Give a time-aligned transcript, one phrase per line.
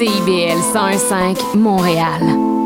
[0.00, 2.59] CIBL 101.5 Montréal.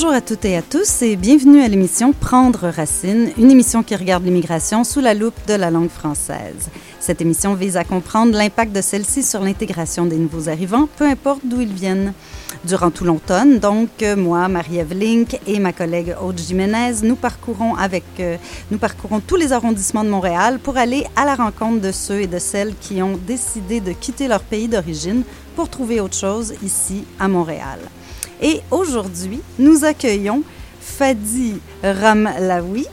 [0.00, 3.96] Bonjour à toutes et à tous et bienvenue à l'émission Prendre racine, une émission qui
[3.96, 6.70] regarde l'immigration sous la loupe de la langue française.
[7.00, 11.40] Cette émission vise à comprendre l'impact de celle-ci sur l'intégration des nouveaux arrivants, peu importe
[11.42, 12.12] d'où ils viennent.
[12.64, 17.74] Durant tout l'automne, donc, euh, moi, Marie-Ève Link et ma collègue Aude Jiménez, nous parcourons,
[17.74, 18.36] avec, euh,
[18.70, 22.28] nous parcourons tous les arrondissements de Montréal pour aller à la rencontre de ceux et
[22.28, 25.24] de celles qui ont décidé de quitter leur pays d'origine
[25.56, 27.80] pour trouver autre chose ici à Montréal.
[28.40, 30.42] Et aujourd'hui, nous accueillons
[30.80, 32.86] Fadi Ramlaoui,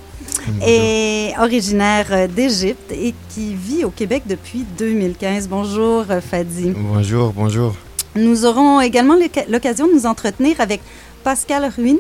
[1.39, 5.47] originaire d'Égypte et qui vit au Québec depuis 2015.
[5.47, 6.73] Bonjour Fadi.
[6.75, 7.75] Bonjour, bonjour.
[8.15, 9.15] Nous aurons également
[9.49, 10.81] l'occasion de nous entretenir avec
[11.23, 11.97] Pascal Ruin,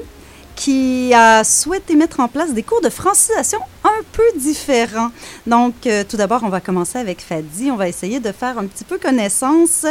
[0.55, 5.11] qui a souhaité mettre en place des cours de francisation un peu différents.
[5.45, 7.69] Donc, euh, tout d'abord, on va commencer avec Fadi.
[7.71, 9.85] On va essayer de faire un petit peu connaissance.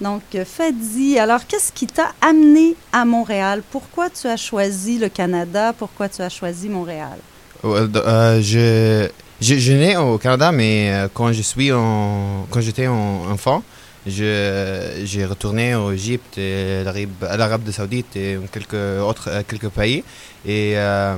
[0.00, 3.62] Donc, euh, Fadi, alors, qu'est-ce qui t'a amené à Montréal?
[3.70, 5.72] Pourquoi tu as choisi le Canada?
[5.76, 7.18] Pourquoi tu as choisi Montréal?
[7.64, 9.08] Euh, je,
[9.40, 13.62] je, je au Canada, mais quand je suis en, quand j'étais enfant,
[14.10, 16.84] j'ai retourné au Égypte, et
[17.28, 20.04] à l'Arabie Saoudite et quelques autres euh, quelques pays.
[20.46, 21.16] Et, euh,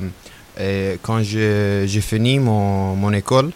[1.01, 3.51] quand j'ai, fini mon, mon école,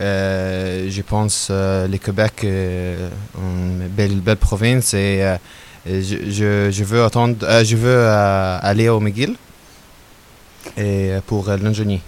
[0.00, 5.36] euh, je pense euh, le Québec euh, une belle, belle province et euh,
[5.86, 9.36] je, je, je veux attendre, euh, je veux euh, aller au McGill
[10.76, 12.00] et pour euh, l'ingénieur.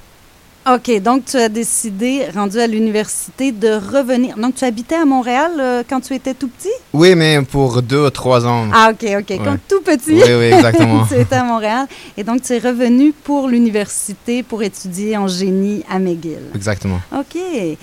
[0.66, 4.38] OK, donc tu as décidé, rendu à l'université, de revenir.
[4.38, 6.72] Donc, tu habitais à Montréal euh, quand tu étais tout petit?
[6.94, 8.69] Oui, mais pour deux ou trois ans.
[8.72, 9.38] Ah, OK, OK.
[9.44, 11.04] Quand tout petit, Oui, oui, exactement.
[11.08, 11.86] tu étais à Montréal.
[12.16, 16.50] Et donc, tu es revenu pour l'université pour étudier en génie à McGill.
[16.54, 17.00] Exactement.
[17.14, 17.36] OK.
[17.36, 17.76] Et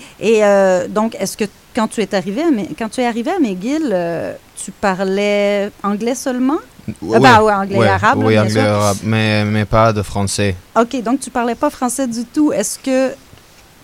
[0.44, 1.44] euh, donc, est-ce que
[1.76, 6.16] quand tu es arrivé à, quand tu es arrivé à McGill, euh, tu parlais anglais
[6.16, 6.58] seulement?
[7.00, 8.62] Oui, Ah ben, ouais, anglais et arabe, là, Oui, bien anglais sûr.
[8.62, 10.56] et arabe, mais, mais pas de français.
[10.78, 12.52] OK, donc tu parlais pas français du tout.
[12.52, 13.14] Est-ce que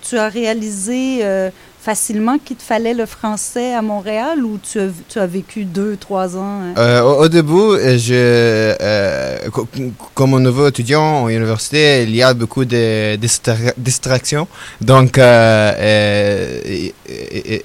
[0.03, 1.50] tu as réalisé euh,
[1.81, 5.97] facilement qu'il te fallait le français à Montréal ou tu as, tu as vécu deux,
[5.97, 6.60] trois ans?
[6.62, 6.75] hein?
[6.76, 9.69] Euh, au, au début, euh, je, euh, co-
[10.14, 14.48] comme un nouveau étudiant à l'université, il y a beaucoup de distra- distractions.
[14.81, 17.64] Donc, et- et- et-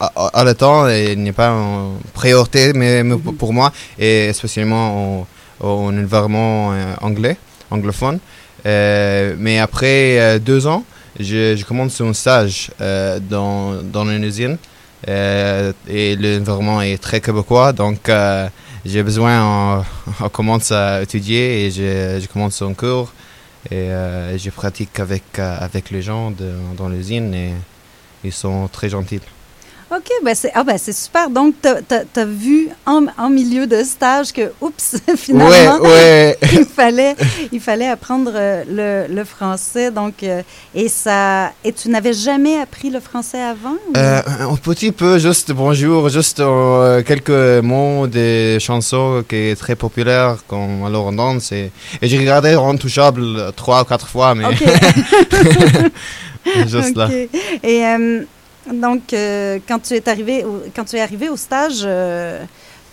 [0.00, 3.02] à, le temps, il a pas une priorité mais,
[3.38, 5.20] pour- moi, et spécialement
[5.60, 7.36] en, en environnement euh, anglais,
[7.70, 8.18] anglophone.
[8.66, 10.84] Euh, mais après euh, deux ans,
[11.18, 14.56] je, je commence un stage euh, dans, dans une usine.
[15.08, 18.48] Euh, et l'environnement est très québécois, donc euh,
[18.84, 19.84] j'ai besoin, on,
[20.24, 23.12] on commence à étudier et je, je commence un cours
[23.70, 23.88] et
[24.38, 27.52] je pratique avec, avec les gens de- dans l'usine et
[28.24, 29.20] ils sont très gentils.
[29.90, 31.30] OK, ben c'est ah ben super.
[31.30, 31.68] Donc, tu
[32.20, 36.38] as, vu en, en milieu de stage que, oups, finalement, Ouais, ouais.
[36.52, 37.16] il, fallait,
[37.52, 39.90] il fallait apprendre euh, le, le français.
[39.90, 40.42] Donc, euh,
[40.74, 43.76] et, ça, et tu n'avais jamais appris le français avant?
[43.88, 49.56] ou- Euh, un petit peu, juste bonjour, juste euh, quelques mots des chansons qui est
[49.56, 51.70] très populaire comme alors on danse et,
[52.02, 54.44] et j'ai regardé Intouchable trois ou quatre fois, mais
[56.66, 57.08] juste là.
[57.62, 58.22] Et euh,
[58.72, 62.44] donc, euh, quand tu es arrivé, au, quand tu es arrivé au stage, euh,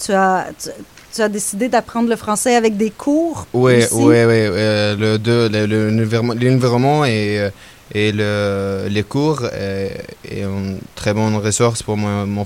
[0.03, 0.69] tu as tu,
[1.13, 3.47] tu as décidé d'apprendre le français avec des cours.
[3.53, 3.93] Oui, aussi?
[3.93, 4.47] oui, oui.
[6.41, 7.49] l'environnement et, euh,
[7.93, 12.45] et le, les cours est une très bonne ressource pour mon, mon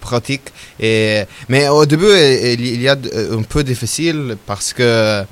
[0.00, 0.52] pratique.
[0.80, 2.96] Et, mais au début, il, y a
[3.32, 5.24] un peu difficile parce que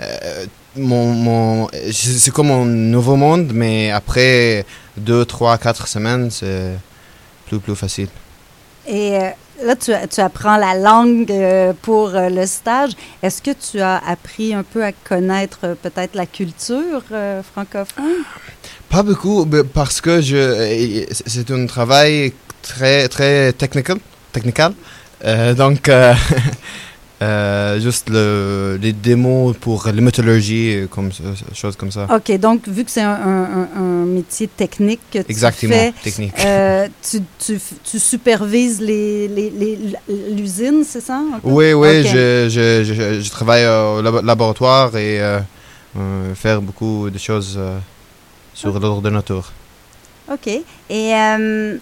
[0.00, 0.46] euh,
[0.76, 4.64] mon, mon, c'est comme un nouveau monde, mais après
[4.96, 6.76] deux, trois, quatre semaines, c'est
[7.50, 8.08] plus, plus facile.
[8.86, 9.30] Et euh,
[9.64, 12.92] là, tu, tu apprends la langue euh, pour euh, le stage.
[13.22, 18.24] Est-ce que tu as appris un peu à connaître peut-être la culture euh, francophone?
[18.88, 22.32] Pas beaucoup, parce que je, c'est un travail
[22.62, 23.98] très, très technical,
[24.32, 24.72] technical.
[25.24, 26.14] Euh, donc, euh,
[27.22, 31.22] euh, juste le, les démos pour la métallurgie, comme ça-
[31.54, 32.06] choses comme ça.
[32.14, 35.92] OK, donc vu que c'est un, un- un- un métier technique que tu Exactement, fais,
[36.02, 36.32] technique.
[36.44, 39.78] euh, tu, tu, tu supervises les, les- les-
[40.34, 41.20] l'usine, c'est ça?
[41.42, 45.40] Oui, oui, je, je, je, je travaille au labo- laboratoire et euh,
[45.98, 47.78] euh, faire beaucoup de choses euh,
[48.54, 49.52] sur l'ordinateur.
[50.32, 50.46] OK.
[50.46, 50.62] Et
[51.14, 51.76] euh,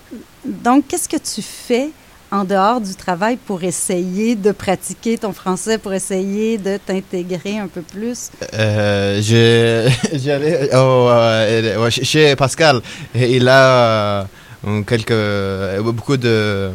[0.44, 1.91] donc, qu'est-ce que tu fais
[2.30, 7.69] en dehors du travail pour essayer de pratiquer ton français, pour essayer de t'intégrer un
[7.69, 8.30] peu plus?
[8.54, 9.20] Euh,
[10.14, 12.80] J'allais au, euh, chez Pascal.
[13.14, 14.26] Il a
[14.66, 16.70] euh, quelques, euh, beaucoup de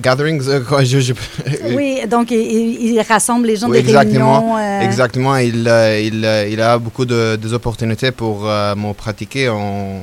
[0.00, 0.42] gatherings.
[0.48, 1.12] euh, quoi, je- je-
[1.76, 4.40] Oui, donc il, rassemble les gens Oui, des exactement.
[4.40, 4.56] réunions.
[4.58, 5.56] euh, Exactement, il,
[6.02, 10.00] il, il a beaucoup de, des opportunités pour euh, me pratiquer en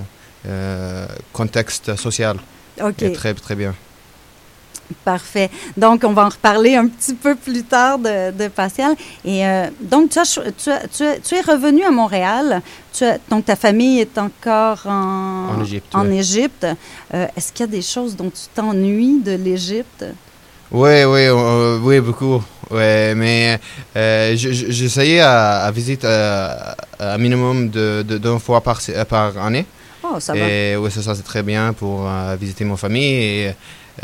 [1.33, 2.37] contexte social.
[2.83, 3.73] OK, Et très, très bien.
[5.05, 5.49] parfait.
[5.77, 8.93] Donc, on va en reparler un petit peu plus tard de, de Pascal.
[9.23, 12.61] Et euh, donc, tu, as, cho- tu, as- tu as- tu es revenu à Montréal.
[12.93, 16.17] Tu donc, ta famille est encore en, En Égypte, en oui.
[16.19, 16.67] Égypte.
[17.13, 20.03] Euh, Est-ce qu'il y a des choses dont tu t'ennuies de l'Égypte?
[20.71, 22.41] Oui, oui, euh, oui, beaucoup.
[22.69, 23.59] Ouais, mais
[23.95, 26.07] euh, je- je- j'essayais à, à visiter
[26.99, 28.79] un minimum de, de, d'une fois par,
[29.09, 29.65] par année.
[30.03, 30.45] Oh, ça va.
[30.79, 33.13] Oui, c'est ça, c'est très bien pour euh, visiter mon famille.
[33.13, 33.51] Et,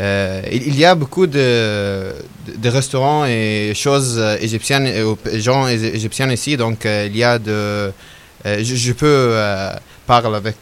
[0.00, 2.12] euh, il, y a beaucoup de,
[2.64, 6.56] restaurants et choses euh, égyptiennes, et gens égyptiens ici.
[6.56, 7.92] Donc, il y a de.
[8.44, 9.34] je, je peux
[10.06, 10.56] parler avec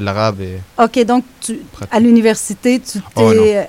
[0.00, 0.42] l'arabe.
[0.78, 1.60] OK, donc, tu,
[1.90, 3.02] à l'université, tu t'es...
[3.16, 3.66] Oh, non.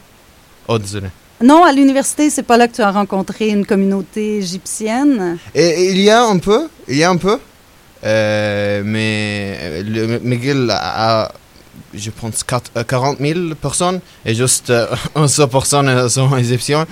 [0.68, 1.08] Oh, désolé.
[1.42, 5.38] Non, à l'université, c'est pas là que tu as rencontré une communauté égyptienne?
[5.56, 7.40] Et il y a un peu, il y a un peu,
[8.04, 11.32] euh, mais le McGill a,
[11.94, 16.86] je pense, quatre- euh, 40 000 personnes et juste euh, 11 personnes sont égyptiennes.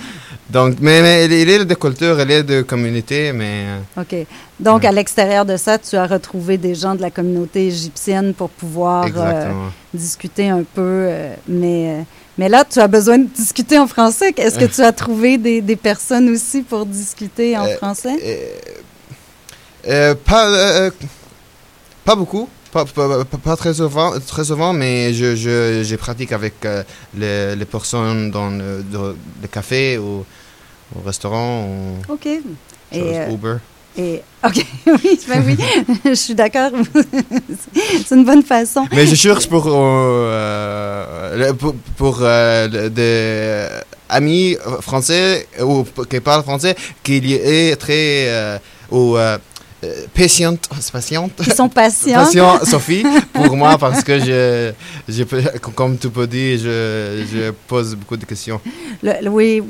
[0.50, 3.64] Donc, mais, mais il est de culture, il est de communauté, mais
[3.96, 4.26] euh, OK.
[4.58, 4.88] Donc, Ouais.
[4.88, 9.06] à l'extérieur de ça, tu as retrouvé des gens de la communauté égyptienne pour pouvoir
[9.14, 9.52] euh,
[9.92, 10.80] discuter un peu.
[11.10, 12.04] euh, mais,
[12.38, 14.32] mais là, tu as besoin de discuter en français.
[14.38, 18.16] Est-ce que tu as trouvé des, des personnes aussi pour discuter en Euh, français?
[19.88, 20.90] Euh, euh, pas, euh,
[22.04, 22.48] pas beaucoup.
[22.72, 26.82] Pas, pas, pas- très souvent, très souvent, mais je, je, je pratique avec euh,
[27.16, 30.24] les, les personnes dans le, dans le café ou
[30.94, 32.26] au restaurant ou OK.
[32.26, 32.40] Et,
[32.92, 33.56] euh, Uber.
[33.96, 35.56] et- OK, oui, ben oui,
[36.04, 36.70] je suis d'accord.
[38.06, 38.86] c'est une bonne façon.
[38.92, 43.66] Mais je cherche pour, euh, pour, pour, euh, des
[44.10, 48.58] amis français ou qui parlent français qui est très euh,
[48.90, 49.16] ou
[49.84, 52.14] euh, patiente, patiente, Ils sont patients.
[52.24, 54.72] patient Sophie pour moi parce que je,
[55.08, 55.42] je peux-
[55.74, 58.60] comme tu peux dire, je, je pose beaucoup de questions.
[59.02, 59.62] Le- oui,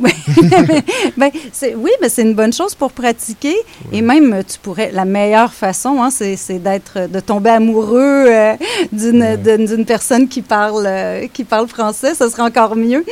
[1.16, 3.54] ben, c'est, oui, mais c'est une bonne chose pour pratiquer.
[3.92, 8.54] Et même, tu pourrais, la meilleure façon, hein, c'est, c'est d'être, de tomber amoureux euh,
[8.92, 12.14] d'une, personne qui parle, euh, qui parle français.
[12.14, 13.04] Ça serait encore mieux.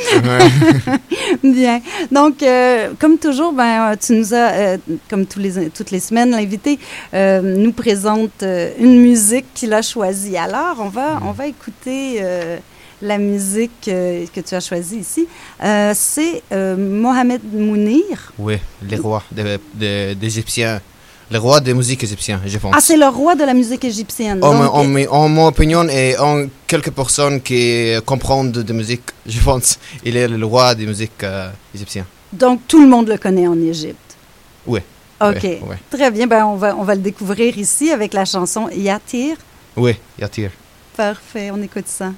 [1.42, 1.80] Bien.
[2.10, 4.76] Donc, euh, comme toujours, ben, tu nous as, euh,
[5.10, 6.78] comme tous les, toutes les semaines, l'invité
[7.14, 10.36] euh, nous présente euh, une musique qu'il a choisie.
[10.36, 12.56] Alors, on va, on va écouter euh,
[13.02, 15.26] la musique que tu as choisie ici.
[15.62, 16.42] Euh, c'est
[16.76, 18.32] Mohamed Mounir.
[18.38, 20.80] Oui, les rois de- de- d'Égyptiens,
[21.30, 22.72] les rois des musiques égyptiennes, je pense.
[22.76, 24.38] Ah, c'est le roi de la musique égyptienne.
[24.42, 29.02] En, Donc, en, en mon opinion et en quelques personnes qui comprennent de, de musique,
[29.26, 32.06] je pense, il est le roi des musiques euh, égyptiennes.
[32.32, 34.16] donc, tout le monde le connaît en Égypte.
[34.66, 34.80] Oui.
[35.20, 35.42] OK.
[35.42, 35.78] Ouais, ouais.
[35.90, 36.26] Très bien.
[36.26, 39.36] Ben, on, va, on va le découvrir ici avec la chanson Yatir.
[39.76, 40.50] Oui, Yatir.
[40.96, 41.50] Parfait.
[41.50, 42.12] On écoute ça.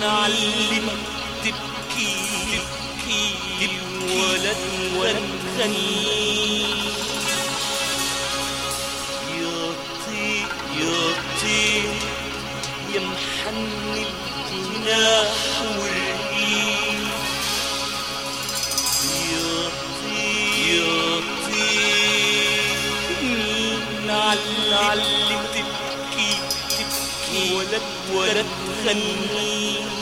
[0.00, 0.98] نعلمك
[1.44, 2.14] تبكي
[2.52, 4.18] تبكي تبكي
[4.98, 5.22] ولا
[5.56, 6.60] تغني
[9.40, 9.72] يا
[10.06, 10.46] طير
[10.80, 11.94] يا طير
[12.94, 13.56] يا محن
[14.52, 15.36] الجناح
[15.78, 17.10] والريح
[19.32, 19.68] يا
[20.02, 22.64] طير يا طير
[23.22, 23.82] مين
[25.54, 26.30] تبكي
[26.70, 27.78] تبكي ولا
[28.14, 28.44] تغني
[28.82, 29.99] 恨你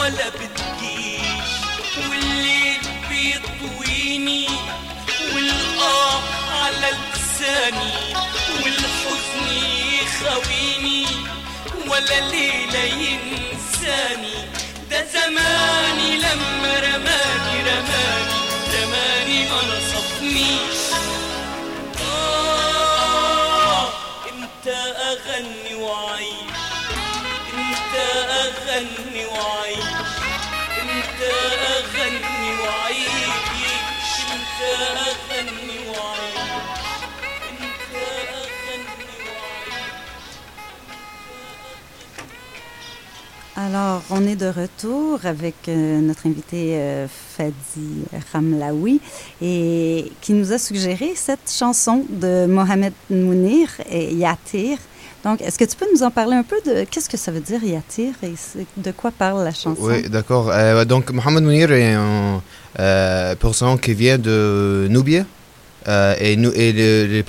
[0.00, 1.50] ولا بتجيش.
[2.10, 4.46] والليل بيطويني
[5.34, 6.20] والآه
[6.62, 7.92] على لساني
[8.64, 9.46] والحزن
[10.02, 11.06] يخويني
[11.88, 14.34] ولا ليلة ينساني.
[14.90, 18.38] ده زماني لما رماني رماني
[18.74, 20.80] رماني ما نصفنيش.
[22.02, 23.88] آه
[24.32, 24.66] انت
[24.96, 26.39] أغني وعيش
[28.75, 30.09] اغني وعيش
[30.81, 36.35] انت اغني وعيش انت اغني وعيش
[37.51, 39.85] انت اغني وعيش
[43.57, 48.03] Alors, on est de retour avec euh, notre invité euh, Fadi
[48.33, 48.99] Ramlaoui
[49.41, 54.77] et qui nous a suggéré cette chanson de Mohamed Mounir et Yatir.
[55.24, 57.40] Donc, est-ce que tu peux nous en parler un peu de qu'est-ce que ça veut
[57.40, 58.32] dire Yatir et
[58.76, 59.76] de quoi parle la chanson?
[59.80, 60.50] Oui, d'accord.
[60.50, 62.42] Euh, donc, Mohamed Mounir est un
[62.78, 63.34] euh,
[63.82, 65.24] qui vient de Nubia.
[65.88, 67.22] Euh, et euh,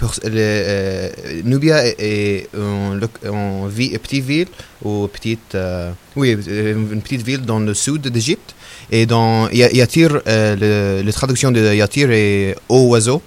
[1.44, 4.48] Nubia est, une, petite ville,
[4.84, 8.56] ou petite, euh, petite ville dans le sud d'Égypte.
[8.92, 13.22] Et dans Ya- Yatir, le, la traduction de Yatir est au oiseau.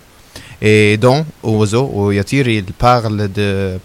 [0.61, 3.79] Et dans au oiseau, au Yatir, il parle de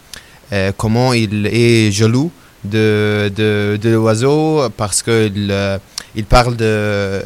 [0.52, 2.32] euh, comment il est jaloux
[2.64, 5.78] de, de, de l'oiseau parce qu'il euh,
[6.16, 7.22] il parle de,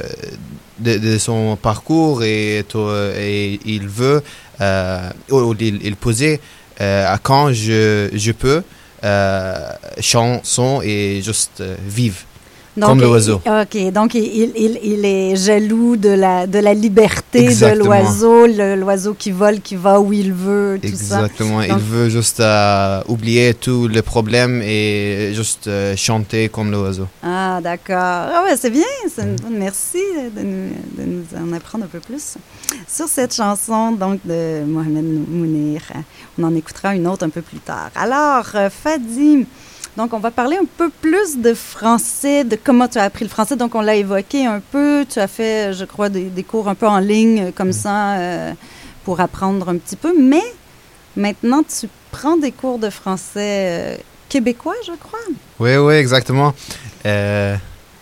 [0.80, 4.22] de, son parcours et, et il veut,
[4.62, 5.10] euh,
[5.60, 6.40] il, il posait
[6.82, 8.62] euh, à quand je, je peux
[10.00, 12.18] chanson et juste vivre.
[12.76, 13.36] Donc, Comme l'oiseau.
[13.46, 13.92] OK.
[13.92, 17.86] Donc, il, il, il- est jaloux de la, de la liberté de Exactement.
[17.86, 21.18] l'oiseau, l'oiseau qui vole, qui va où il veut, tout ça.
[21.26, 21.62] Exactement.
[21.62, 27.08] Il veut juste euh, oublier tous les problèmes et juste euh, chanter comme l'oiseau.
[27.22, 27.96] Ah, d'accord.
[28.36, 28.82] Ah ouais, c'est bien.
[29.14, 30.00] C'est une bonne- Merci
[30.36, 32.36] de nous, de nous en apprendre un peu plus
[32.88, 35.82] sur cette chanson donc de Mohamed Mounir.
[36.40, 37.92] On en écoutera une autre un peu plus tard.
[37.96, 39.46] Alors, euh, Fadi,
[39.98, 43.30] donc on va parler un peu plus de français, de comment tu as appris le
[43.30, 43.56] français.
[43.56, 45.06] Donc, on l'a évoqué un peu.
[45.10, 48.14] Tu as fait, je crois, des, des cours un peu en ligne euh, comme ça
[48.18, 48.52] euh,
[49.06, 50.14] pour apprendre un petit peu.
[50.20, 50.42] Mais
[51.16, 53.98] maintenant, tu prends des cours de français euh,
[54.30, 55.20] québécois, je crois.
[55.60, 56.54] Oui, oui, exactement.
[57.06, 57.56] Euh,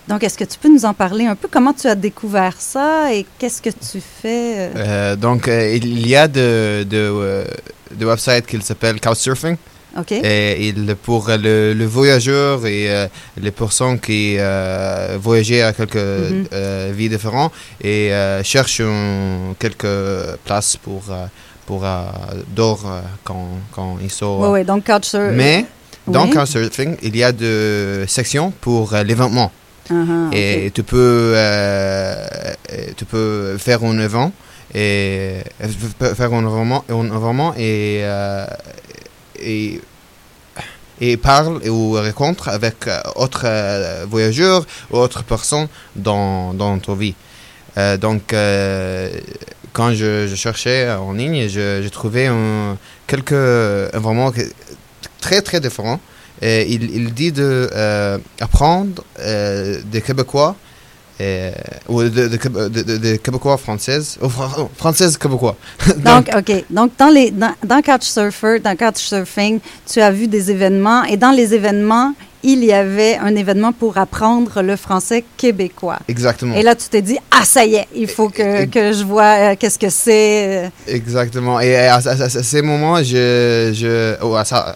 [0.07, 1.47] Donc, est-ce que tu peux nous en parler un peu?
[1.51, 4.71] Comment tu as découvert ça et qu'est-ce que tu fais?
[4.75, 5.15] euh?
[5.17, 7.43] donc, euh, il y a de, de,
[7.93, 9.57] de websites qui s'appellent Couchsurfing.
[9.99, 10.11] OK.
[10.13, 13.07] Et pour le, le voyageur et euh,
[13.39, 17.51] les personnes qui euh, voyagent à quelques euh, vies différentes
[17.83, 18.11] et
[18.43, 21.03] cherchent un- quelques places pour,
[21.65, 21.85] pour
[22.85, 24.37] euh, quand, quand ils sont.
[24.41, 25.35] Oui, oui, donc couchsurfing.
[25.35, 25.65] Mais
[26.07, 26.31] dans oui.
[26.31, 29.51] Couchsurfing, il y a des sections pour l'événement.
[29.89, 31.35] Uh-huh, Et tu peux,
[32.95, 34.31] tu peux faire un événement
[34.73, 35.39] et
[36.15, 38.45] faire un événement, un événement et, euh,
[39.43, 39.81] et
[41.01, 46.93] et parle ou rencontre avec euh, autres euh, voyageurs ou autres personnes dans, dans ton
[46.93, 47.15] vie.
[47.77, 48.35] Euh, donc,
[49.73, 54.31] quand je, cherchais en ligne, j'ai trouvé un, quelques vraiment
[55.19, 55.99] très très différents.
[56.43, 60.55] Et il, il dit de euh, apprendre des Québécois
[61.21, 61.51] euh,
[61.87, 65.55] ou de, de, de, de- Québécois françaises, ou fran- oh, françaises Québécois.
[65.97, 66.51] Donc, OK.
[66.69, 69.59] Donc, dans, les, dans, dans Couchsurfer, dans Couchsurfing,
[69.91, 72.13] tu as vu des événements et dans les événements,
[72.43, 75.99] il y avait un événement pour apprendre le français québécois.
[76.07, 76.55] Exactement.
[76.55, 79.23] Et là, tu t'es dit, ah, ça y est, il faut que, que je vois
[79.51, 80.65] euh, qu'est-ce que c'est.
[80.65, 80.69] euh.
[80.87, 81.59] Exactement.
[81.59, 84.75] Et à, à- à- à ces moments, je, je, à, ça,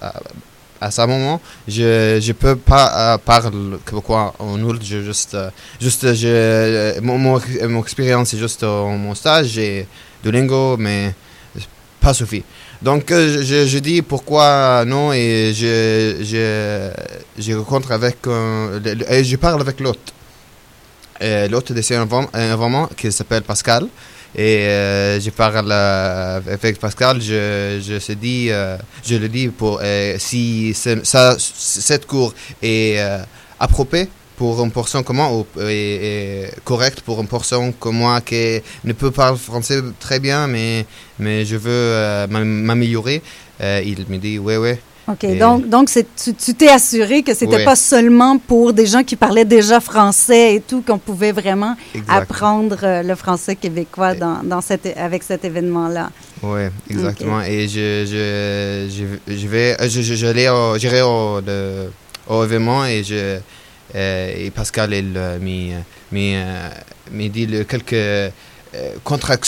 [0.82, 3.50] à, ce moment, je je peux pas euh, parler
[3.86, 4.80] québécois en oul.
[4.84, 9.88] Je juste, euh, juste, je, mon, mon, expérience c'est juste euh, mon stage et
[10.24, 11.14] Duolingo, mais
[12.02, 12.44] pas suffit.
[12.82, 16.92] Donc, euh, je, je dis pourquoi non et je, je,
[17.42, 20.00] je rencontre avec, euh, et je parle avec l'autre.
[21.22, 23.88] Euh, L'autre de ces environ- un environnement qui s'appelle Pascal.
[24.38, 29.48] Et euh, je parle euh, avec Pascal, je, je se dis, euh, je le dis
[29.48, 29.82] pour
[30.18, 32.98] si ça, cette cours est
[33.60, 38.62] appropriée pour une personne comme moi ou est, correcte pour une personne comme moi qui
[38.84, 40.86] ne peut parler français très bien, mais,
[41.18, 43.22] mais je veux m'am- m'améliorer.
[43.62, 44.80] Il me dit, ouais, ouais.
[45.08, 45.24] OK.
[45.24, 45.90] Et- Donc, donc
[46.44, 47.66] tu, t'es assuré que c'était Oui.
[47.66, 52.12] pas seulement pour des gens qui parlaient déjà français et tout, qu'on pouvait vraiment Exact.
[52.12, 56.10] apprendre euh, le français québécois dans, dans cet, avec cet événement-là.
[56.42, 57.42] Oui, exactement.
[57.42, 58.90] Et je, je,
[59.28, 61.92] je, je vais, euh, je, je, j'irai au, le-
[62.28, 63.38] au événement et je,
[63.96, 65.38] euh, et Pascal, il m'a,
[67.30, 68.32] dit quelques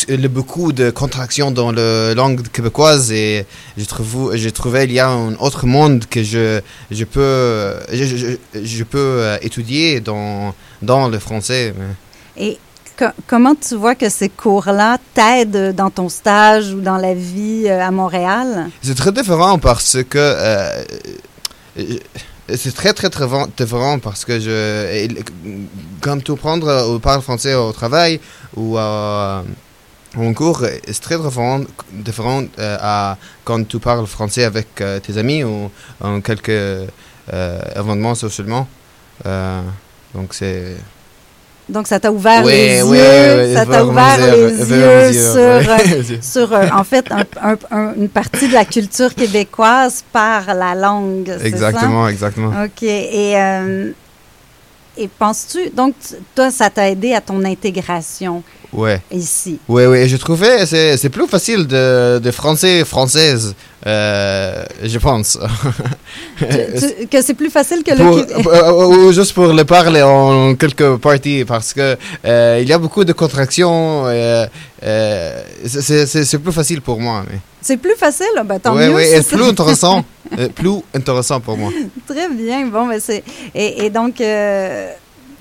[0.07, 3.45] le beaucoup de contractions dans la langue québécoise et
[3.77, 6.61] je trouve, j'ai trouvé il y a un autre monde que je,
[6.91, 8.27] je peux, je, je,
[8.63, 11.73] je peux euh, étudier dans, dans le français.
[12.37, 12.57] Et
[12.97, 17.65] co- comment tu vois que ces cours-là t'aident dans ton stage ou dans la vie
[17.67, 18.69] euh, à Montréal?
[18.81, 20.83] C'est très différent parce que euh,
[21.79, 21.83] euh,
[22.55, 23.25] c'est très très très
[23.57, 25.07] différent parce que je
[26.01, 28.19] quand tu prends ou parles français au travail
[28.55, 29.43] ou à
[30.15, 35.17] en cours, c'est très différent, différent euh, à quand tu parles français avec euh, tes
[35.17, 35.69] amis ou
[36.01, 36.87] en quelques euh,
[37.75, 38.67] événements socialement.
[39.25, 39.61] Euh,
[40.15, 40.77] donc c'est
[41.69, 46.17] Donc, ça t'a ouvert les yeux, ça t'a ouvert dire- les yeux dire, sur, euh,
[46.21, 50.73] sur euh, en fait, un- un- un- une partie de la culture québécoise par la
[50.75, 51.27] langue.
[51.37, 51.45] ça?
[51.45, 52.51] exactement, exactement.
[52.63, 52.83] OK.
[52.83, 53.91] Et, euh,
[54.97, 55.93] et penses-tu, donc,
[56.33, 58.43] toi, ça t'a aidé à ton intégration?
[58.73, 59.01] Ouais.
[59.11, 59.59] ici?
[59.67, 65.37] Oui, oui, je trouvais c'est c'est plus facile de, de français française, euh, je pense.
[66.37, 66.45] Tu-
[66.99, 70.53] tu- que c'est plus facile que Pour- le pour- ou juste pour le parler en
[70.55, 74.03] quelques parties, parce que euh, il y a beaucoup de contractions.
[74.07, 74.45] euh,
[74.83, 77.23] euh, c'est- plus facile pour moi.
[77.29, 77.39] Mais.
[77.61, 78.99] C'est plus facile, ben, tant ouais, mieux.
[79.03, 80.03] si et c'est- plus intéressant,
[80.37, 81.71] euh, plus intéressant pour moi.
[82.05, 82.67] Très bien.
[82.67, 83.23] Bon, ben, c'est.
[83.55, 84.91] Et, et donc, euh,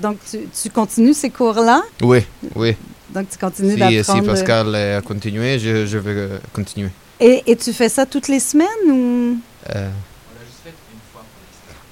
[0.00, 1.82] donc tu, tu continues ces cours-là?
[2.02, 2.20] Oui,
[2.54, 2.76] oui.
[3.10, 4.20] Donc, tu continues Si, d'apprendre.
[4.22, 6.90] si Pascal euh, a continué, je, je vais euh, continuer.
[7.20, 9.38] Et, et tu fais ça toutes les semaines ou?
[9.74, 9.88] Euh,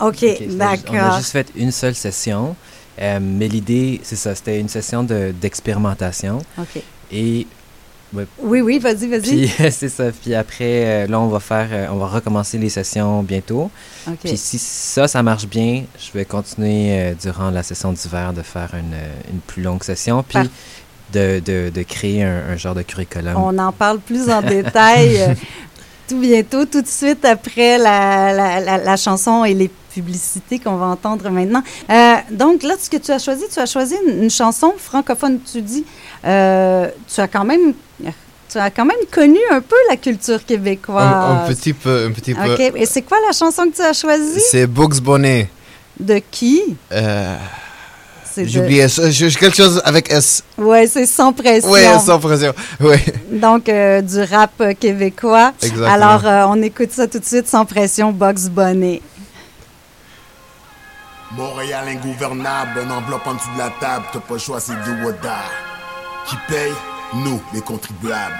[0.00, 1.16] OK, Ok, c'était ju- On a d'accord.
[1.18, 2.56] juste fait une seule session,
[3.00, 6.38] euh, mais l'idée, c'est ça, c'était une session de- d'expérimentation.
[6.58, 6.82] OK.
[7.12, 7.46] et
[8.40, 9.20] Oui, oui, vas-y, vas-y.
[9.48, 10.04] puis, c'est ça.
[10.12, 13.70] Puis après, euh, là, on va faire, euh, on va recommencer les sessions bientôt.
[14.08, 14.14] OK.
[14.24, 18.42] Puis si ça, ça marche bien, je vais continuer euh, durant la session d'hiver de
[18.42, 20.46] faire une, euh, une plus longue session, puis Par-
[21.12, 23.34] de, de, de créer un, un genre de curriculum.
[23.36, 25.34] On en parle plus en détail euh,
[26.08, 30.76] tout bientôt, tout de suite après la, la, la, la chanson et les publicités qu'on
[30.76, 31.62] va entendre maintenant.
[31.88, 35.38] Euh, donc là, ce que tu as choisi, tu as choisi une, une chanson francophone.
[35.50, 35.84] Tu dis,
[36.24, 37.74] euh, tu as quand même,
[38.48, 41.46] tu as quand même connu un peu la culture québécoise.
[41.46, 42.54] un petit peu, un petit peu.
[42.54, 42.72] Ok.
[42.74, 44.40] Et c'est quoi la chanson que tu as choisie?
[44.50, 45.46] C'est Bugs Bunny.
[46.00, 46.60] De qui?
[46.90, 47.36] Euh,
[48.34, 49.08] C'est J'ai de- oublié ça.
[49.10, 50.42] J'ai quelque chose avec S.
[50.58, 51.70] Ouais, c'est sans pression.
[51.70, 52.52] Oui, sans pression.
[52.80, 52.96] Oui,
[53.30, 55.52] Donc euh, du rap québécois.
[55.62, 55.86] exactement.
[55.86, 59.00] Alors, euh, on écoute ça tout de suite sans pression, Box Bonnet.
[61.36, 65.12] Montréal ingouvernable, une enveloppe en dessous de la table, t'as pas le choix, c'est or
[65.22, 66.28] die.
[66.28, 66.72] Qui paye
[67.14, 68.34] Nous, les contribuables.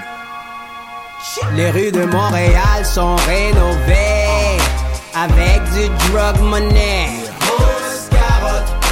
[1.55, 4.57] Les rues de Montréal sont rénovées
[5.15, 7.07] avec du drug money.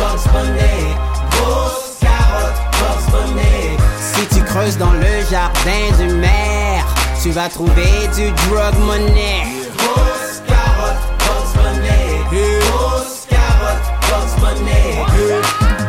[0.04, 3.04] Grosse carotte, box.
[4.00, 6.86] Si tu creuses dans le jardin du maire,
[7.22, 9.44] tu vas trouver du drug money.
[9.78, 11.04] Grosse carotte.
[12.32, 14.86] Grosse carotte, money.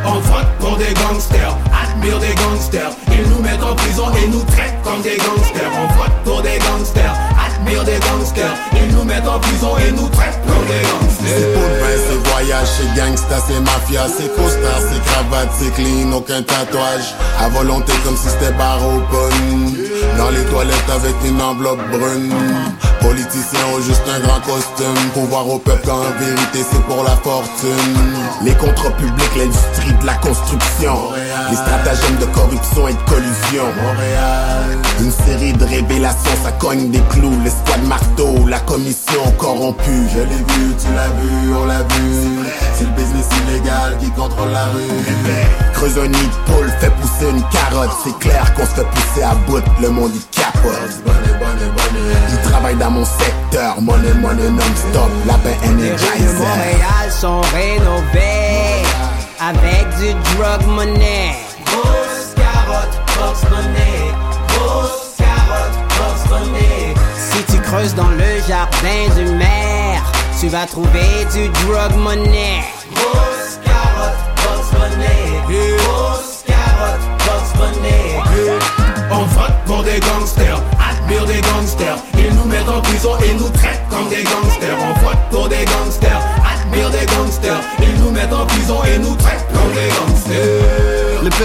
[0.06, 2.92] On vote pour des gangsters, admire des gangsters.
[3.10, 5.72] Ils nous mettent en prison et nous traitent comme des gangsters.
[5.76, 7.14] On vote pour des gangsters,
[7.64, 8.54] des gangsters.
[8.76, 11.52] Ils nous mettent en prison et nous traitent des C'est gangsters.
[11.54, 11.74] pour le
[12.06, 17.14] c'est voyage, c'est gangsta, c'est mafia, c'est costard, c'est cravate, c'est clean, aucun tatouage.
[17.40, 19.74] À volonté comme si c'était bar open.
[20.18, 22.32] Dans les toilettes avec une enveloppe brune.
[23.04, 25.10] Politiciens ont juste un grand costume.
[25.12, 27.94] Pouvoir au peuple quand en vérité c'est pour la fortune.
[28.42, 30.96] Les contrats publics, l'industrie de la construction.
[31.50, 33.64] Les stratagèmes de corruption et de collusion.
[33.82, 34.78] Montréal.
[35.00, 37.38] Une série de révélations, ça cogne des clous.
[37.44, 40.08] L'escouade marteau, la commission corrompue.
[40.14, 42.48] Je l'ai vu, tu l'as vu, on l'a vu.
[42.74, 44.80] C'est le business illégal qui contrôle la rue.
[45.74, 47.90] Creuse un nid de poule, fait pousser une carotte.
[48.02, 51.02] C'est clair qu'on se fait pousser à bout, le monde y capote.
[52.30, 56.34] Il travaille dans mon secteur, money, money non-stop, lapin Les rues de energizer.
[56.38, 58.82] Montréal sont rénovées
[59.40, 61.34] avec du drug money.
[61.66, 63.98] Grosse carotte, box money.
[64.48, 66.94] Grosse carotte, box money.
[67.16, 70.02] Si tu creuses dans le jardin du maire,
[70.40, 72.62] tu vas trouver du drug money.
[72.94, 73.33] Grosse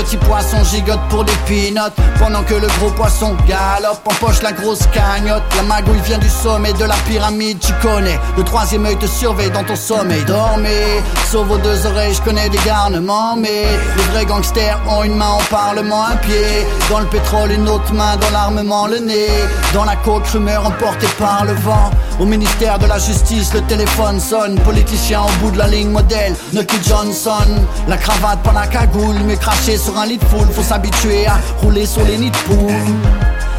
[0.09, 1.93] petit poisson gigote pour des peanuts.
[2.17, 5.43] Pendant que le gros poisson galope Empoche la grosse cagnotte.
[5.55, 9.51] La magouille vient du sommet de la pyramide Tu connais, le troisième œil te surveille
[9.51, 10.23] dans ton sommeil.
[10.25, 13.65] Dormez, sauf vos deux oreilles Je connais des garnements Mais
[13.97, 17.93] les vrais gangsters ont une main au parlement Un pied dans le pétrole, une autre
[17.93, 19.27] main dans l'armement Le nez
[19.73, 21.91] dans la coque, rumeur emportée par le vent.
[22.19, 24.55] Au ministère de la justice, le téléphone sonne.
[24.59, 27.47] Politicien au bout de la ligne modèle Nucky Johnson.
[27.87, 31.37] La cravate par la cagoule Mais craché sur un lit de foule Faut s'habituer à
[31.61, 32.73] rouler sur les nids de poule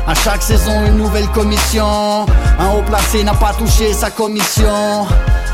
[0.06, 2.26] à chaque saison, une nouvelle commission.
[2.58, 5.06] Un haut placé n'a pas touché sa commission.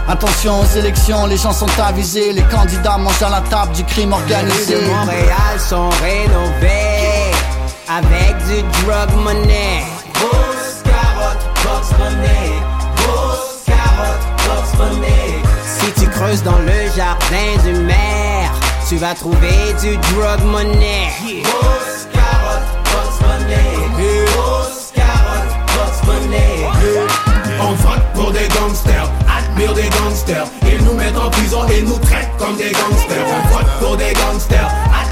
[0.08, 2.32] Attention aux élections, les gens sont avisés.
[2.32, 4.74] Les candidats mangent à la table du crime Les rues organisé.
[4.76, 7.32] de Montréal sont rénovées
[7.88, 9.82] avec du drug money.
[10.14, 12.52] Grosse carotte, box money.
[12.96, 15.42] Grosse carotte, box money.
[15.66, 18.05] Si tu creuses dans le jardin du maire,
[18.88, 21.10] tu vas trouver du drug money.
[21.42, 23.66] Grosse carotte, box money.
[23.96, 26.66] Grosse carotte, box money.
[27.60, 30.46] On vote pour des gangsters, admire des gangsters.
[30.62, 33.26] Ils nous mettent en prison et nous traitent comme des gangsters.
[33.26, 34.70] On vote pour des gangsters,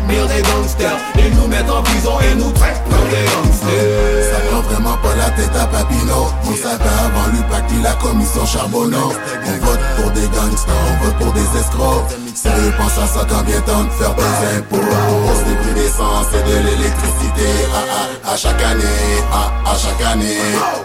[0.08, 0.98] gangsters.
[1.18, 4.32] Ils nous mettent en prison et nous traitent comme des gangsters.
[4.32, 6.30] Ça prend vraiment pas la tête à Papineau.
[6.44, 9.12] On savait avant l'UPAC puis la commission Charbonneau.
[9.46, 12.04] On vote pour des gangsters, on vote pour des escrocs.
[12.34, 14.76] Sérieux pense à ça quand vient temps de faire des impôts.
[14.76, 17.48] On se prix d'essence et de l'électricité.
[17.72, 18.84] À, à, à chaque année,
[19.32, 20.38] à, à chaque année.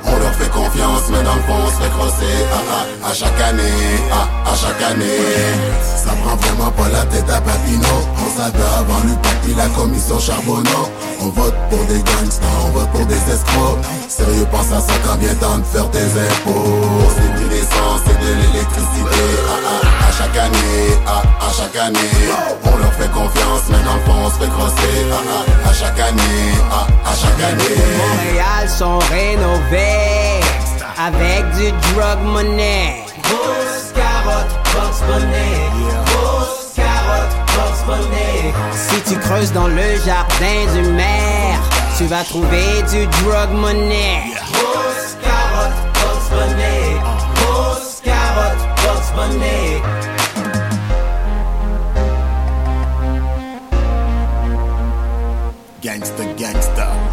[0.05, 0.31] On leur
[1.99, 2.45] fait crosser
[3.03, 3.63] à, chaque année,
[4.11, 5.05] à, à chaque année.
[5.83, 10.19] Ça prend vraiment pas la tête à Papineau On savait avant l'UPAC puis la commission
[10.19, 10.89] Charbonneau.
[11.21, 13.79] On vote pour des gangsters, on vote pour des escrocs.
[14.07, 16.79] Sérieux pense à ça quand vient temps de faire tes impôts.
[17.05, 21.99] On se prix d'essence et de l'électricité à, chaque année, à, chaque année.
[22.63, 25.05] On leur fait confiance le fond on se fait crosser
[25.65, 27.75] à, chaque année, à chaque année.
[27.97, 30.28] Montréal sont rénovés
[30.99, 33.05] avec du drug money.
[33.23, 35.55] Grosse carotte, box money.
[36.05, 38.53] Grosse carotte, box money.
[38.73, 41.59] Si tu creuses dans le jardin du maire,
[41.97, 44.33] tu vas trouver du drug money.
[44.51, 46.99] Grosse carotte, box money.
[47.35, 49.81] Grosse carotte, box money.
[55.81, 57.08] Gangsta, gangsta Gangsta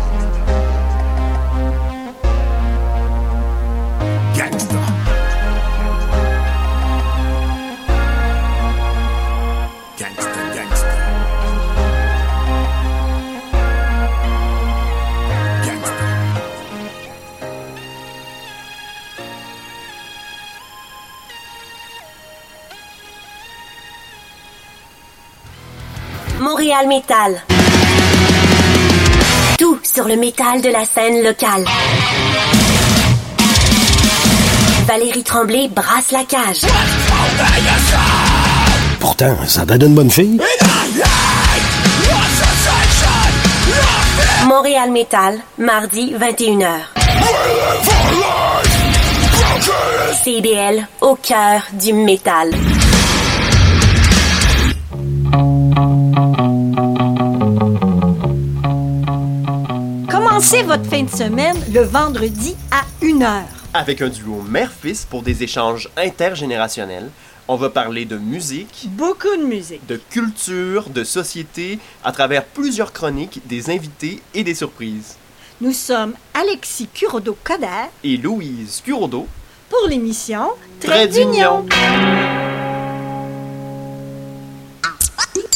[26.46, 27.42] Montréal Métal.
[29.59, 31.64] Tout sur le métal de la scène locale.
[34.87, 36.61] Valérie Tremblay brasse la cage.
[39.00, 40.40] Pourtant, ça donne une bonne fille.
[44.46, 46.68] Montréal Métal, mardi 21h.
[50.22, 52.50] CBL, au cœur du métal.
[60.09, 63.42] Commencez votre fin de semaine le vendredi à 1h.
[63.74, 67.11] Avec un duo mère-fils pour des échanges intergénérationnels.
[67.48, 69.87] On va parler de musique, Beaucoup de musique.
[69.87, 75.16] de culture, de société, à travers plusieurs chroniques, des invités et des surprises.
[75.61, 79.26] Nous sommes Alexis Curodo-Coder Et Louise Curodo,
[79.68, 80.48] pour l'émission
[80.81, 81.66] Trait d'union.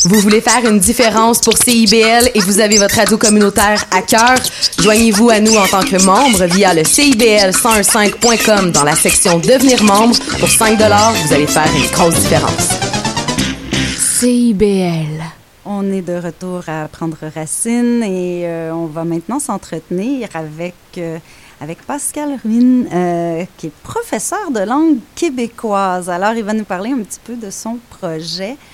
[0.04, 4.38] Vous voulez faire une différence pour CIBL et vous avez votre radio communautaire à cœur?
[4.78, 10.16] Joignez-vous à nous en tant que membre via le CIBL1015.com dans la section Devenir membre.
[10.38, 12.70] Pour 5 vous allez faire une grosse différence.
[13.98, 15.22] CIBL.
[15.66, 21.18] On est de retour à prendre racine et euh, on va maintenant s'entretenir avec, euh,
[21.60, 26.08] avec Pascal Ruine, euh, qui est professeur de langue québécoise.
[26.08, 28.69] Alors, il va nous parler un petit peu de son projet euh,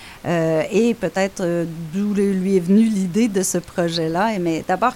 [0.70, 4.34] et peut-être euh, d'où lui est venue l'idée de ce projet-là.
[4.34, 4.94] Et Mais d'abord,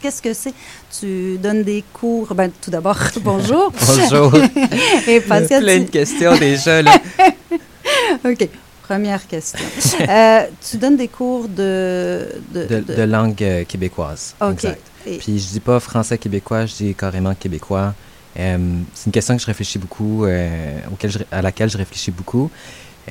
[0.00, 0.54] qu'est-ce que c'est?
[0.98, 2.34] Tu donnes des cours.
[2.34, 3.72] Ben, tout d'abord, bonjour.
[3.86, 4.32] Bonjour.
[5.08, 6.98] et Pascal, Plein tu- de questions déjà, là.
[8.24, 8.48] OK.
[8.82, 9.60] Première question.
[10.08, 12.26] Euh, tu donnes des cours de...
[12.52, 14.34] De, De, de- de langue euh, québécoise.
[14.40, 14.52] OK.
[14.52, 14.80] Exact.
[15.06, 17.94] Et- Puis je dis pas français québécois, je dis carrément québécois.
[18.38, 18.58] Euh,
[18.94, 22.50] c'est une question que je réfléchis beaucoup, euh, auquel je- à laquelle je réfléchis beaucoup.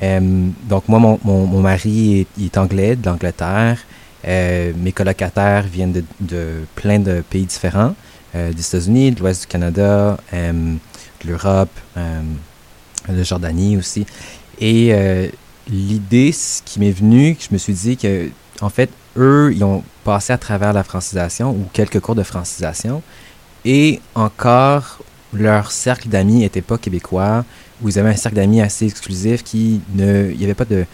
[0.02, 3.78] Euh, donc moi, mon, mon, mari est, anglais, de l'Angleterre.
[4.26, 7.94] Euh, mes colocataires viennent de, de plein de pays différents,
[8.34, 10.78] euh, des États-Unis, de l'Ouest du Canada, de
[11.26, 11.70] l'Europe,
[13.08, 14.06] de Jordanie aussi.
[14.60, 14.92] Et
[15.68, 16.34] l'idée,
[16.64, 18.28] qui m'est venu, que je me suis dit que,
[18.60, 23.02] en fait, eux, ils ont passé à travers la francisation ou quelques cours de francisation
[23.64, 24.98] et encore,
[25.32, 27.44] leur cercle d'amis n'était pas québécois
[27.82, 30.30] ou ils avaient un cercle d'amis assez exclusif qui ne.
[30.32, 30.84] Il n'y avait pas de,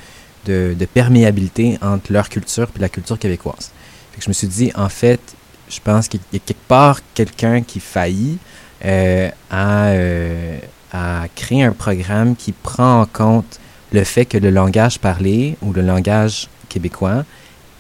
[0.47, 3.73] de, de perméabilité entre leur culture et la culture québécoise.
[4.13, 5.21] Fait que je me suis dit, en fait,
[5.69, 8.39] je pense qu'il y a quelque part quelqu'un qui faillit
[8.85, 10.59] euh, à, euh,
[10.93, 13.59] à créer un programme qui prend en compte
[13.93, 17.25] le fait que le langage parlé ou le langage québécois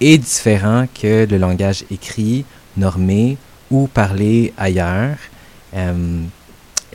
[0.00, 2.44] est différent que le langage écrit,
[2.76, 3.36] normé
[3.70, 5.16] ou parlé ailleurs,
[5.74, 6.22] euh,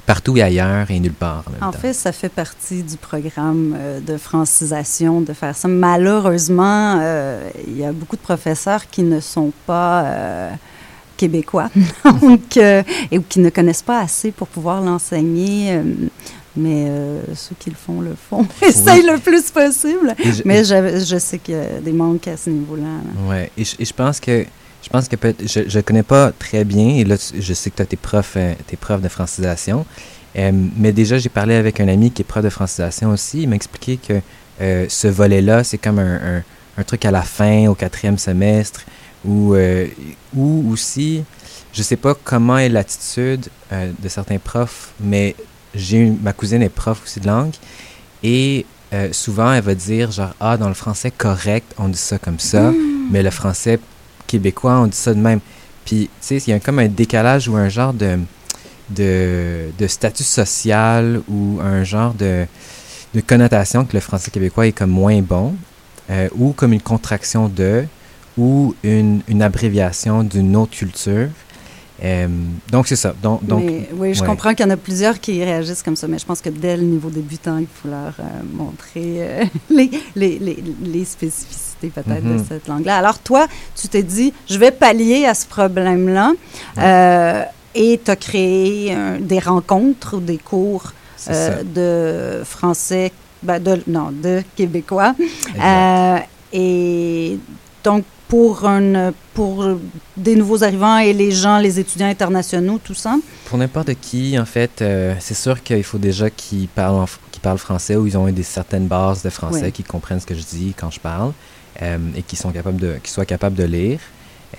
[0.05, 1.79] partout et ailleurs et nulle part en même En temps.
[1.79, 5.67] fait, ça fait partie du programme euh, de francisation de faire ça.
[5.67, 10.49] Malheureusement, euh, il y a beaucoup de professeurs qui ne sont pas euh,
[11.17, 11.69] québécois
[12.21, 12.83] donc, et
[13.29, 15.79] qui ne connaissent pas assez pour pouvoir l'enseigner.
[16.55, 16.91] mais
[17.35, 18.45] ceux qui le font, le font.
[18.61, 20.15] Essayent le plus possible.
[20.23, 23.37] Je- mais je, je sais qu'il y a des manques à ce niveau-là.
[23.57, 24.45] et je, et je pense que
[24.83, 27.77] je pense que peut je je connais pas très bien et là je sais que
[27.77, 29.85] tu as tes profs euh, tes profs de francisation.
[30.37, 33.49] Euh, mais déjà j'ai parlé avec un ami qui est prof de francisation aussi, il
[33.49, 34.21] m'a expliqué que
[34.61, 36.43] euh, ce volet-là, c'est comme un, un,
[36.77, 38.81] un truc à la fin au quatrième semestre
[39.25, 39.87] ou euh,
[40.37, 41.23] aussi
[41.73, 45.35] je sais pas comment est l'attitude de certains profs, mais
[45.73, 47.53] j'ai ma cousine est prof aussi de langue
[48.23, 48.65] et
[49.13, 52.73] souvent elle va dire genre ah dans le français correct on dit ça comme ça,
[53.09, 53.79] mais le français
[54.31, 55.39] québécois on dit ça de même.
[55.85, 58.19] Puis tu sais il y a comme un décalage ou un genre de
[58.89, 62.45] de, de statut social ou un genre de,
[63.13, 65.55] de connotation que le français québécois est comme moins bon
[66.09, 67.85] euh, ou comme une contraction de
[68.37, 71.29] ou une, une abréviation d'une autre culture.
[72.03, 72.27] Euh,
[72.71, 73.13] donc c'est ça.
[73.21, 74.27] Donc, donc, Mais oui, je ouais.
[74.27, 76.75] comprends qu'il y en a plusieurs qui réagissent comme ça, mais je pense que dès
[76.75, 82.23] le niveau débutant, il faut leur euh, montrer euh, les, les, les, les spécificités peut-être
[82.23, 82.45] de Mhm.
[82.47, 82.97] cette langue-là.
[82.97, 83.47] Alors toi,
[83.79, 86.33] tu t'es dit, je vais pallier à ce problème-là
[87.73, 90.93] et tu as créé des rencontres ou des cours
[91.27, 93.11] de français,
[93.43, 95.13] ben, de, non, de québécois.
[96.53, 97.37] Et
[97.83, 99.67] donc, pour, un, pour
[100.15, 103.17] des nouveaux arrivants et les gens, les étudiants internationaux, tout ça?
[103.43, 107.57] Pour n'importe qui, en fait, euh, c'est sûr qu'il faut déjà qu'ils parlent, qu'ils parlent
[107.57, 109.71] français ou ils ont des certaines bases de français, Oui.
[109.73, 111.33] qu'ils comprennent ce que je dis quand je parle
[111.81, 113.99] euh, et qu'ils qu'ils soient capables de lire.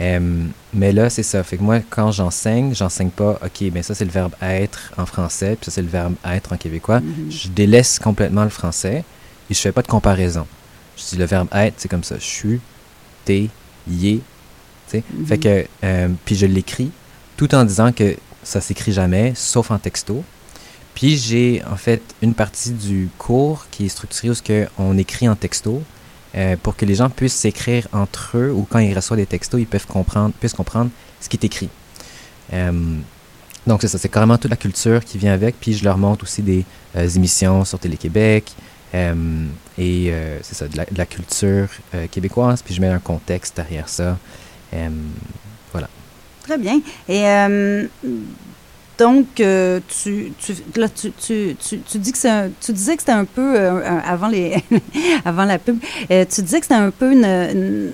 [0.02, 1.42] Euh, mais là, c'est ça.
[1.42, 5.06] Fait que moi, quand j'enseigne, j'enseigne pas, OK, ben ça, c'est le verbe être en
[5.06, 7.00] français, puis ça, c'est le verbe être en québécois.
[7.00, 7.30] Mhm.
[7.30, 9.02] Je délaisse complètement le français
[9.48, 10.46] et je fais pas de comparaison.
[10.98, 12.16] Je dis le verbe être, c'est comme ça.
[12.18, 12.60] Je suis,
[13.24, 13.48] t'es,
[13.88, 14.20] y est.
[14.94, 15.26] Mhm.
[15.26, 16.90] Fait que, euh, puis je l'écris
[17.36, 20.24] tout en disant que ça s'écrit jamais, sauf en texto.
[20.94, 25.26] puis j'ai en fait une partie du cours qui est structurée où ce on écrit
[25.28, 25.82] en texto
[26.34, 29.60] euh, pour que les gens puissent s'écrire entre eux ou quand ils reçoivent des textos,
[29.60, 30.90] ils peuvent comprendre, puissent comprendre
[31.20, 31.68] ce qui est écrit.
[32.52, 32.72] Euh,
[33.66, 35.56] donc c'est ça, c'est carrément toute la culture qui vient avec.
[35.60, 36.64] Puis je leur montre aussi des
[36.96, 38.52] euh, émissions sur Télé-Québec
[39.78, 42.62] et euh, c'est ça, de la, de la culture euh, québécoise.
[42.62, 44.18] Puis je mets un contexte derrière ça.
[44.74, 44.88] Euh,
[45.72, 45.88] voilà.
[46.42, 46.80] Très bien.
[47.08, 47.24] Et
[48.98, 53.02] donc, euh, tu, tu, là, tu, tu, tu, tu dis que un- tu disais que
[53.02, 53.58] c'était un peu,
[54.04, 54.62] avant, les,
[55.24, 57.92] avant la pub, tu disais que c'était un peu une, une,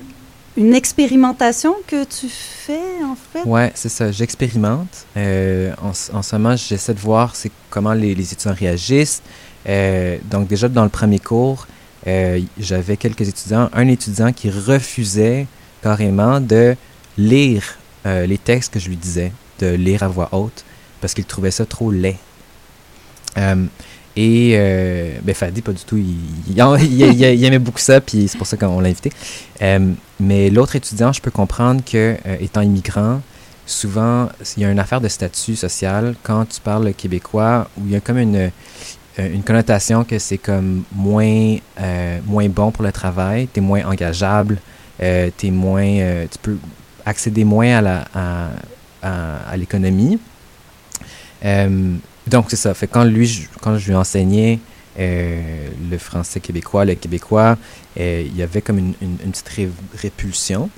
[0.56, 3.48] une expérimentation que tu fais, en fait?
[3.48, 4.10] Ouais, c'est ça.
[4.10, 5.06] J'expérimente.
[5.16, 7.32] En, ce- en ce moment, j'essaie de voir
[7.70, 9.22] comment les, les étudiants réagissent.
[9.68, 11.66] Euh, donc déjà dans le premier cours,
[12.07, 15.46] euh, j'avais quelques étudiants, un étudiant qui refusait
[15.83, 16.74] carrément de
[17.16, 17.76] lire
[18.07, 20.64] euh, les textes que je lui disais, de lire à voix haute,
[21.00, 22.16] parce qu'il trouvait ça trop laid.
[24.16, 24.57] Et
[25.22, 28.88] ben Fadi, pas du tout, il, aimait beaucoup ça, puis c'est pour ça qu'on l'a
[28.88, 29.12] invité.
[30.18, 33.20] Mais l'autre étudiant, je peux comprendre que, étant immigrant,
[33.64, 37.92] souvent, il y a une affaire de statut social quand tu parles québécois, où il
[37.92, 38.50] y a comme une,
[39.26, 43.85] une connotation que c'est comme moins, euh, moins bon pour le travail, tu es moins
[43.85, 44.59] engageable,
[45.02, 46.59] euh, t'es moins, euh, tu peux
[47.04, 48.48] accéder moins à la à,
[49.02, 50.18] à, à l'économie.
[51.44, 51.94] Euh,
[52.26, 52.74] donc c'est ça.
[52.74, 54.59] Fait quand lui, je- quand je lui enseignais
[54.98, 57.57] euh, le français québécois, le québécois,
[58.00, 60.68] euh, il y avait comme une, une- une petite ré- répulsion.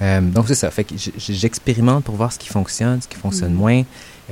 [0.00, 0.70] Euh, donc c'est ça.
[0.70, 3.58] Fait que j'expérimente pour voir ce qui fonctionne, ce qui fonctionne Mhm.
[3.58, 3.82] moins.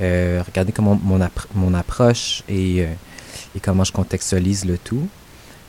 [0.01, 2.85] Euh, regarder comment mon, appro- mon approche et, euh,
[3.55, 5.07] et comment je contextualise le tout.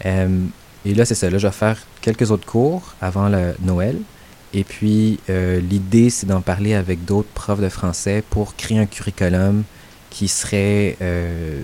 [0.04, 0.44] Euh,
[0.84, 1.30] et là, c'est ça.
[1.30, 3.98] Là, je vais faire quelques autres cours avant le Noël.
[4.54, 8.86] Et puis, euh, l'idée, c'est d'en parler avec d'autres profs de français pour créer un
[8.86, 9.64] curriculum
[10.10, 11.62] qui serait euh,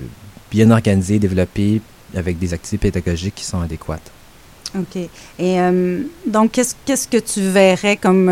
[0.51, 1.83] bien organisé, développé,
[2.15, 4.11] avec des activités pédagogiques qui sont adéquates.
[4.75, 5.09] OK.
[5.39, 5.59] Et
[6.27, 8.31] donc, qu'est-ce qu'est-ce que tu verrais comme,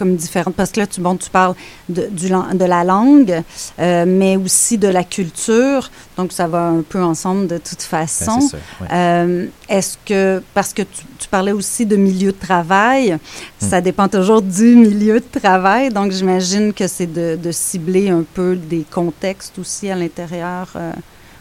[0.00, 0.54] comme différente?
[0.54, 1.54] Parce que là, tu, bon, tu parles
[1.90, 3.42] de, du, de la langue,
[3.78, 5.90] euh, mais aussi de la culture.
[6.16, 8.38] Donc, ça va un peu ensemble de toute façon.
[8.80, 8.88] Ben.
[8.92, 13.18] Euh, Est-ce que, parce que tu, tu parlais aussi de milieu de travail,
[13.58, 15.90] ça dépend toujours du milieu de travail.
[15.90, 20.92] Donc, j'imagine que c'est de, de cibler un peu des contextes aussi à l'intérieur euh,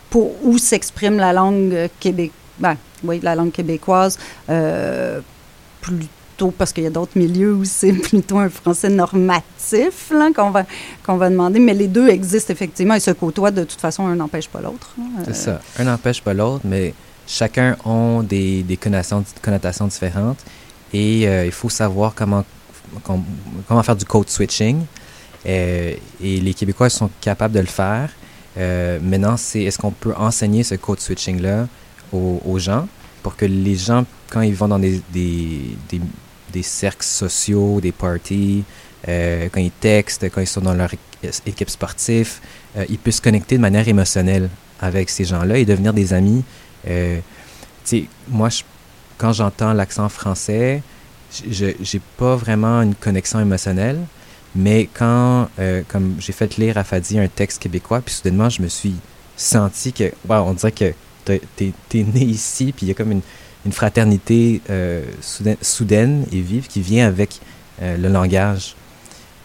[0.09, 2.35] pour où s'exprime la langue québécoise.
[2.59, 4.19] Ben, oui, la langue québécoise,
[4.49, 5.21] euh,
[6.47, 10.65] parce qu'il y a d'autres milieux où c'est plutôt un français normatif qu'on va,
[11.05, 14.15] qu'on va demander, mais les deux existent effectivement et se côtoient de toute façon, un
[14.15, 14.95] n'empêche pas l'autre.
[14.99, 15.21] hein.
[15.25, 15.61] C'est Euh, ça.
[15.77, 16.93] Un n'empêche pas l'autre, mais
[17.27, 20.39] chacun a des, des connotations, différentes
[20.93, 22.43] et euh, il faut savoir comment,
[23.03, 23.23] com-
[23.67, 24.81] comment faire du code switching.
[25.45, 28.09] Euh, et les Québécois sont capables de le faire.
[28.57, 31.67] Euh, maintenant, c'est est-ce qu'on peut enseigner ce code switching-là
[32.11, 32.87] aux, gens
[33.21, 35.01] pour que les gens, quand ils vont dans des,
[36.51, 38.63] des cercles sociaux, des parties,
[39.07, 40.91] euh, quand ils textent, quand ils sont dans leur
[41.45, 42.39] équipe sportive,
[42.77, 46.43] euh, ils puissent connecter de manière émotionnelle avec ces gens-là et devenir des amis.
[46.87, 47.19] Euh,
[48.27, 48.49] moi,
[49.17, 50.81] quand j'entends l'accent français,
[51.49, 53.99] je j'ai pas vraiment une connexion émotionnelle,
[54.55, 58.61] mais quand, euh, comme j'ai fait lire à Fadi un texte québécois, puis soudainement, je
[58.61, 58.95] me suis
[59.35, 60.93] senti que, wow, on dirait que
[61.25, 63.21] t'es t'es né ici, puis il y a comme une,
[63.69, 65.03] une fraternité euh,
[65.61, 67.39] soudaine, et vive qui vient avec
[67.83, 68.75] euh, le langage.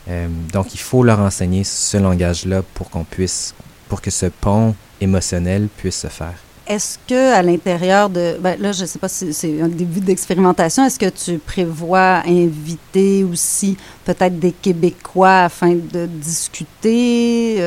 [0.09, 3.55] Euh, donc, il faut leur enseigner ce langage-là pour qu'on puisse,
[3.87, 6.33] pour que ce pont émotionnel puisse se faire.
[6.67, 10.01] Est-ce que à l'intérieur de, ben là, je ne sais pas si c'est un début
[10.01, 17.63] d'expérimentation, est-ce que tu prévois inviter aussi peut-être des Québécois afin de discuter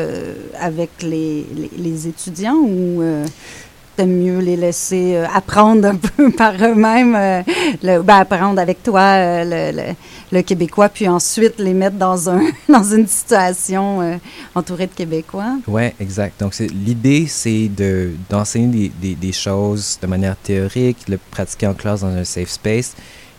[0.60, 3.04] avec les, étudiants ou
[4.06, 7.42] mieux les laisser euh, apprendre un peu par eux-mêmes, euh,
[7.84, 9.94] le- ben, apprendre avec toi euh,
[10.32, 14.16] le, québécois, puis ensuite les mettre dans un dans une situation euh,
[14.56, 15.58] entourée de Québécois?
[15.68, 16.40] Ouais, exact.
[16.40, 21.74] Donc, l'idée, c'est de, d'enseigner des, des, des choses de manière théorique, le pratiquer en
[21.74, 22.94] classe dans un safe space,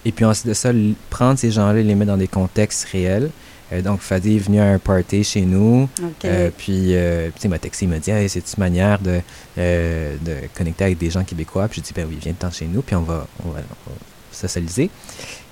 [0.04, 0.70] et puis ensuite de ça,
[1.10, 3.30] prendre ces gens-là et les mettre dans des contextes réels.
[3.72, 5.88] Euh, donc, Fadi est venu à un party chez nous,
[6.24, 9.20] euh, puis euh, il m'a texté, il m'a dit hey, «c'est une manière de,
[9.56, 12.66] de connecter avec des gens québécois?» Puis j'ai dit «Ben oui, viens de temps chez
[12.66, 13.96] nous, puis on va, on va, on va
[14.32, 14.90] socialiser.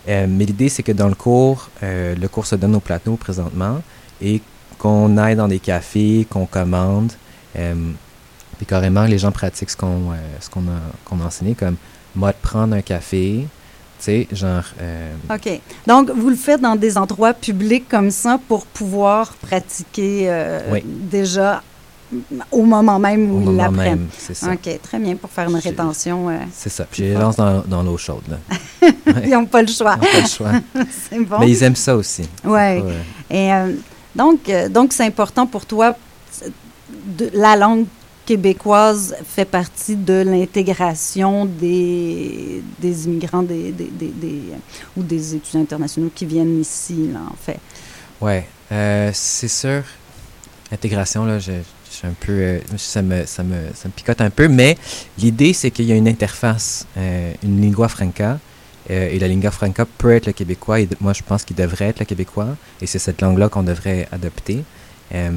[0.06, 3.82] Mais l'idée, c'est que dans le cours, le cours se donne au plateau présentement
[4.22, 4.40] et
[4.78, 7.12] qu'on aille dans des cafés, qu'on commande.
[7.54, 11.76] puis carrément, les gens pratiquent ce qu'on a, a enseigné, comme
[12.14, 13.46] moi de prendre un café,
[13.98, 14.64] tu sais, genre.
[14.80, 15.60] euh, OK.
[15.86, 20.82] Donc, vous le faites dans des endroits publics comme ça pour pouvoir pratiquer euh, Oui.
[20.84, 21.62] déjà
[22.52, 24.06] au moment même où Au ils l'apprennent.
[24.16, 24.52] c'est ça.
[24.52, 26.28] OK, très bien, pour faire une rétention.
[26.30, 26.84] euh, C'est ça.
[26.88, 28.22] Puis je les lance dans, dans l'eau chaude.
[28.28, 28.88] Là.
[29.24, 29.96] Ils n'ont pas le choix.
[30.00, 30.52] Ils n'ont pas le choix.
[31.10, 31.38] c'est bon.
[31.40, 32.22] Mais ils aiment ça aussi.
[32.44, 32.82] Ouais.
[33.30, 33.50] Et
[34.14, 34.38] donc,
[34.70, 35.96] donc c'est important pour toi.
[37.18, 37.86] de- la langue
[38.26, 44.42] québécoise fait partie de l'intégration des, des immigrants des, des- des-
[44.96, 47.58] ou des étudiants internationaux qui viennent ici, là, en fait.
[48.20, 49.82] Ouais, euh, c'est sûr.
[50.72, 51.52] Intégration, là, je,
[51.90, 52.32] je suis un peu.
[52.32, 54.76] euh, ça, me, ça, me, ça me picote un peu, mais
[55.18, 58.38] l'idée, c'est qu'il y a une interface, euh, une lingua franca,
[58.88, 61.98] et la lingua franca peut être le québécois, et moi, je pense qu'il devrait être
[61.98, 62.50] le québécois,
[62.80, 64.62] et c'est cette langue-là qu'on devrait adopter.
[65.14, 65.30] Euh,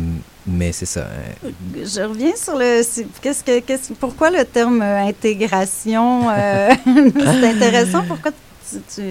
[0.48, 1.02] mais c'est ça.
[1.02, 2.82] euh, Je reviens sur le.
[3.22, 8.04] Qu'est-ce que, qu'est-ce, pourquoi le terme euh, intégration C'est intéressant?
[8.08, 9.02] Pourquoi tu, tu,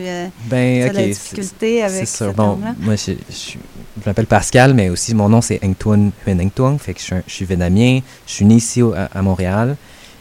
[0.51, 0.93] Ben, tu as ok.
[0.93, 2.75] de la difficulté avec ce Bon, terme-là?
[2.81, 3.59] moi, je, je, suis-
[4.03, 6.79] je m'appelle Pascal, mais aussi mon nom, c'est Ng Tuan Huyen Ng Tuang.
[6.79, 8.01] Fait que je suis, je suis vietnamien.
[8.27, 9.77] Je suis né ici au- à, à Montréal.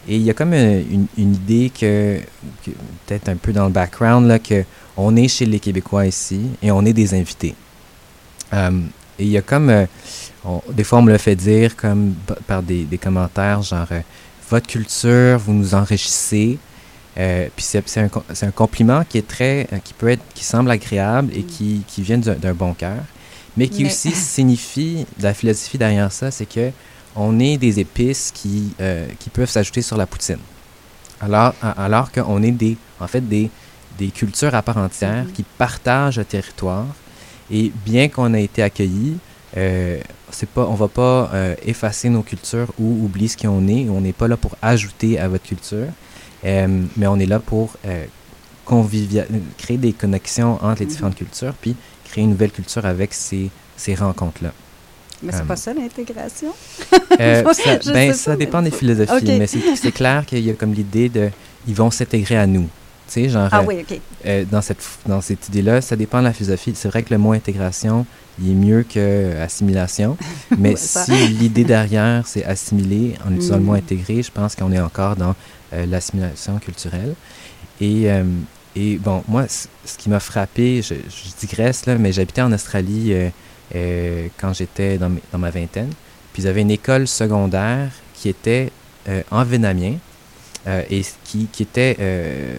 [0.08, 2.20] Et il y a comme une, une idée que,
[2.66, 2.72] que-
[3.08, 4.64] peut-être un peu dans le background, là, que
[4.96, 7.56] on est chez les Québécois ici et on est des invités.
[8.54, 9.86] Et il y a comme, euh,
[10.48, 12.14] on- des fois on me le fait dire comme
[12.48, 14.02] par des, des commentaires genre, euh,
[14.50, 16.58] votre culture, vous nous enrichissez.
[17.18, 21.32] Euh, puis c'est un, compliment qui est très, euh, qui peut être, qui semble agréable
[21.36, 23.00] et qui, qui vient d'un bon cœur,
[23.58, 26.72] mais qui Mais- aussi signifie, la philosophie derrière ça, c'est que
[27.16, 30.38] on est des épices qui, euh, qui peuvent s'ajouter sur la poutine.
[31.20, 33.50] Alors, alors qu'on est des, en fait, des,
[33.98, 36.86] des cultures à part entière qui partagent le territoire.
[37.50, 39.18] Et bien qu'on ait été accueillis,
[39.58, 40.00] euh,
[40.32, 43.88] c'est pas, on va pas euh, effacer nos cultures ou oublier ce qu'on est.
[43.90, 45.88] On n'est pas là pour ajouter à votre culture,
[46.46, 48.06] euh, mais on est là pour euh,
[49.58, 51.76] créer des connexions entre les différentes cultures, puis
[52.06, 54.52] créer une nouvelle culture avec ces, ces rencontres-là.
[55.24, 56.54] Mais c'est Euh, pas ça l'intégration?
[57.18, 59.24] ça, ben, ça dépend des philosophies, Ok.
[59.40, 61.30] mais c'est c'est clair qu'il y a comme l'idée de
[61.68, 62.68] ils vont s'intégrer à nous.
[63.08, 64.00] Tu sais, genre, Ah euh, oui, OK.
[64.26, 66.74] euh, dans cette, dans cette idée-là, ça dépend de la philosophie.
[66.76, 68.06] C'est vrai que le mot intégration,
[68.42, 70.18] il est mieux que euh, assimilation,
[70.58, 73.78] mais si l'idée derrière, c'est assimiler en utilisant le mot Mm.
[73.78, 75.36] intégrer, je pense qu'on est encore dans
[75.74, 77.14] euh, l'assimilation culturelle.
[77.80, 78.24] Et, euh,
[78.76, 83.14] et bon, moi, ce qui m'a frappé, je, je digresse là, mais j'habitais en Australie
[83.74, 85.90] quand j'étais dans, dans ma vingtaine.
[86.34, 88.72] Puis ils avaient une école secondaire qui était
[89.32, 89.96] en vietnamien
[90.90, 92.56] et qui, était euh,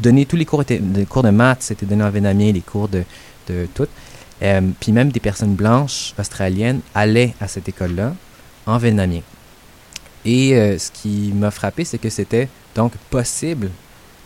[0.00, 2.88] donné, tous les cours étaient, les cours de maths c'était donné en vietnamien, les cours
[2.88, 3.04] de,
[3.48, 3.88] de tout.
[4.42, 8.14] Euh, puis même des personnes blanches australiennes allaient à cette école-là
[8.66, 9.20] en vietnamien.
[10.24, 13.70] Et euh, ce qui m'a frappé, c'est que c'était donc possible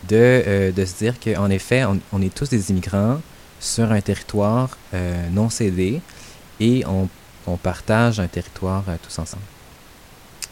[0.08, 3.20] de, euh, de se dire qu'en effet, on, est tous des immigrants
[3.60, 6.00] sur un territoire euh, non cédé
[6.60, 7.08] et on,
[7.46, 9.42] on partage un territoire euh, tous ensemble.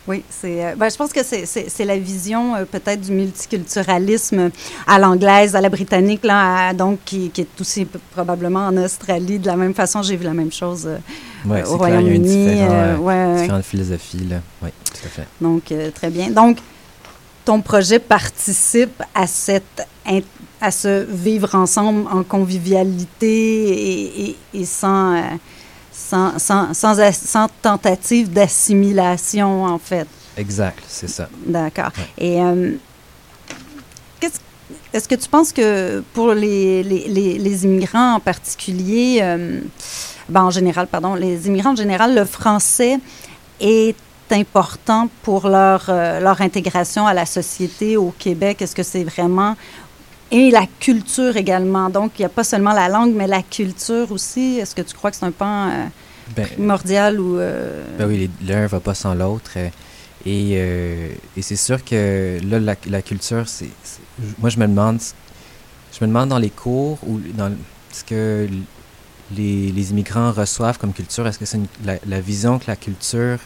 [0.07, 0.65] Oui, c'est.
[0.65, 4.51] euh, ben, je pense que c'est- la vision euh, peut-être du multiculturalisme
[4.87, 9.39] à l'anglaise, à la britannique, là, à- donc qui, qui est aussi probablement en Australie
[9.39, 10.03] de la même façon.
[10.03, 10.99] J'ai vu la même chose euh,
[11.47, 12.63] Ouais, euh, au Royaume-Uni.
[13.01, 14.27] ouais, différentes philosophies.
[14.29, 14.37] Là.
[14.63, 15.27] Oui, tout à fait.
[15.41, 16.31] Donc, très bien.
[16.31, 16.59] Donc,
[17.47, 19.87] ton projet participe à cette
[20.61, 25.15] à ce vivre ensemble en convivialité et, et- et sans,
[25.95, 30.07] sans, sans, sans, tentative d'assimilation, en fait.
[30.37, 31.29] Exact, c'est ça.
[31.47, 31.91] D'accord.
[32.19, 32.73] Et euh,
[34.21, 34.41] qu'est-ce-
[34.93, 39.61] est-ce que tu penses que pour les, les, les, les immigrants en particulier, euh,
[40.29, 42.99] ben, en général, pardon, les immigrants en général, le français
[43.61, 43.95] est
[44.33, 48.61] important pour leur, euh, leur intégration à la société au Québec?
[48.63, 49.55] Est-ce que c'est vraiment...
[50.31, 51.91] Et la culture également.
[51.91, 54.59] Donc, il n'y a pas seulement la langue, mais la culture aussi.
[54.59, 55.85] Est-ce que tu crois que c'est un pan euh,
[56.35, 57.39] Ben, primordial ou...
[57.39, 59.53] euh, Ben oui, l'un va pas sans l'autre.
[59.57, 59.69] euh,
[60.27, 60.53] et
[61.37, 63.69] et c'est sûr que là, la, la culture, c'est.
[64.39, 64.99] Moi, je me demande.
[65.93, 67.53] Je me demande dans les cours ou dans
[67.93, 68.49] ce que
[69.37, 71.27] les, les immigrants reçoivent comme culture.
[71.27, 73.39] Est-ce que c'est la, la vision que la culture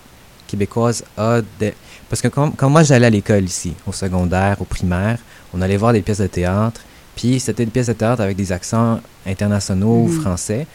[0.47, 1.75] québécoise a de-
[2.09, 5.19] Parce que quand, quand moi j'allais à l'école ici, au secondaire, au primaire,
[5.55, 6.81] on allait voir des pièces de théâtre,
[7.17, 10.21] puis c'était des pièces de théâtre avec des accents internationaux ou Mhm.
[10.21, 10.67] français.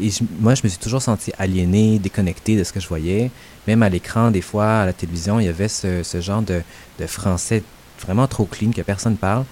[0.00, 3.30] Et je- moi, je me suis toujours senti aliéné, déconnecté de ce que je voyais.
[3.66, 6.62] Même à l'écran, des fois, à la télévision, il y avait ce, ce genre de,
[6.98, 7.62] de français
[8.02, 9.44] vraiment trop clean que personne parle.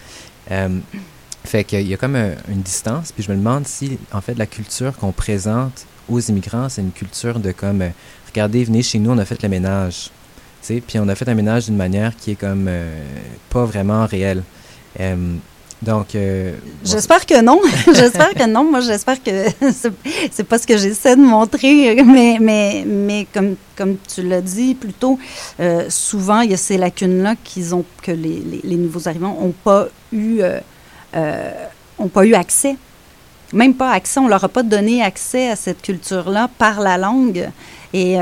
[0.51, 0.79] Euh,
[1.45, 3.13] fait qu'il y a comme un- une distance.
[3.13, 6.93] Puis je me demande si, en fait, la culture qu'on présente aux immigrants, c'est une
[6.93, 7.89] culture de comme, euh,
[8.29, 10.11] regardez, venez chez nous, on a fait le ménage.
[10.67, 13.03] Puis on a fait un ménage d'une manière qui est comme euh,
[13.51, 14.43] pas vraiment réelle.
[15.01, 15.35] Euh,
[15.81, 17.61] Donc, euh, J'espère que non.
[17.95, 18.65] j'espère que non.
[18.69, 19.31] Moi, j'espère que
[20.33, 22.03] c'est- pas ce que j'essaie de montrer.
[22.05, 25.21] Mais, mais, mais comme, comme tu l'as dit plus tôt,
[25.61, 29.55] euh, souvent, il y a ces lacunes-là qu'ils ont, que les, les- nouveaux arrivants n'ont
[29.63, 30.41] pas eu,
[31.99, 32.77] ont pas eu accès.
[33.53, 34.19] Même pas accès.
[34.21, 37.49] On leur a pas donné accès à cette culture-là par la langue.
[37.95, 38.17] Et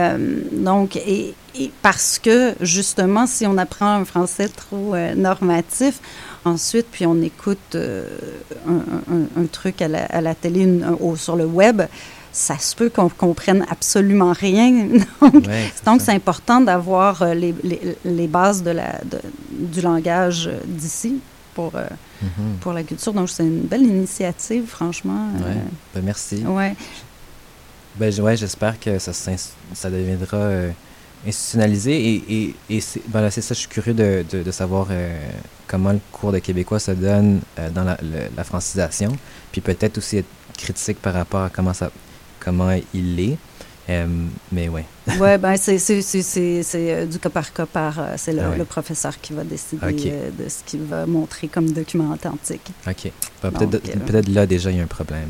[0.53, 1.35] donc, et,
[1.83, 6.01] parce que justement, si on apprend un français trop normatif,
[6.47, 8.07] ensuite, puis on écoute euh,
[8.68, 11.82] un, un- un truc à la, à la télé une- un- ou sur le web,
[12.32, 14.86] ça se peut qu'on comprenne absolument rien.
[15.20, 16.07] Donc, Ouais, c'est donc ça.
[16.07, 19.20] c'est important d'avoir euh, les, les- les bases de la, de-
[19.51, 21.16] du langage euh, d'ici
[21.55, 21.84] pour, euh,
[22.22, 22.57] Mhm.
[22.61, 23.12] pour la culture.
[23.12, 25.28] Donc, c'est une belle initiative, franchement.
[25.44, 25.55] euh.
[25.94, 26.44] Ben, merci.
[26.47, 26.74] ouais.
[27.97, 30.70] Ben, ouais, j'espère que ça, ça deviendra euh,
[31.26, 31.92] institutionnalisé.
[32.14, 34.86] Et, et, et c'est ben c'est ça, je suis curieux de, de, de savoir
[35.67, 39.17] comment le cours de québécois se donne euh, dans la, le- la francisation.
[39.53, 41.91] Puis peut-être aussi être critique par rapport à comment, ça,
[42.41, 43.37] comment il est.
[43.89, 44.07] Euh,
[44.51, 44.85] mais ouais.
[45.21, 45.79] Oui, ben c'est
[46.75, 47.99] euh, du cas par cas par.
[48.01, 48.59] euh, c'est le, Ah ouais.
[48.59, 49.93] le professeur qui va décider
[50.37, 52.69] de ce qu'il va montrer comme document authentique.
[52.87, 53.12] OK.
[53.43, 55.29] Ben, peut-être, là, déjà, il y a un problème.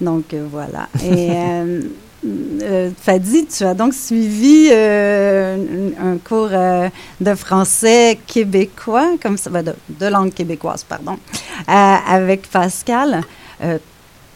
[0.00, 0.88] Donc voilà.
[1.02, 1.30] Et
[2.24, 6.88] euh, Fadi, tu as donc suivi euh, un, cours euh,
[7.20, 11.18] de français québécois, comme ça, ben, de, langue québécoise, pardon,
[11.66, 13.22] avec Pascal.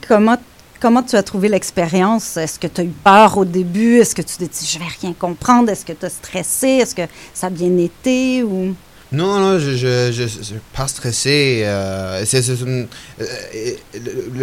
[0.07, 0.37] Comment
[0.79, 2.37] Comment tu as trouvé l'expérience?
[2.37, 3.97] Est-ce que tu as eu peur au début?
[3.97, 5.71] Est-ce que tu t'es dit, je vais rien comprendre?
[5.71, 6.69] Est-ce que tu as stressé?
[6.69, 8.43] Est-ce que ça a bien été?
[8.43, 8.75] Non,
[9.41, 11.67] non, je je, je, pas stressé.
[12.27, 12.43] c'est,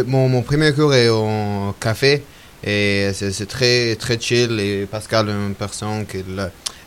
[0.07, 2.23] mon, mon premier cours est au café
[2.63, 4.59] et c'est, très, très chill.
[4.59, 6.23] Et Pascal est une personne qui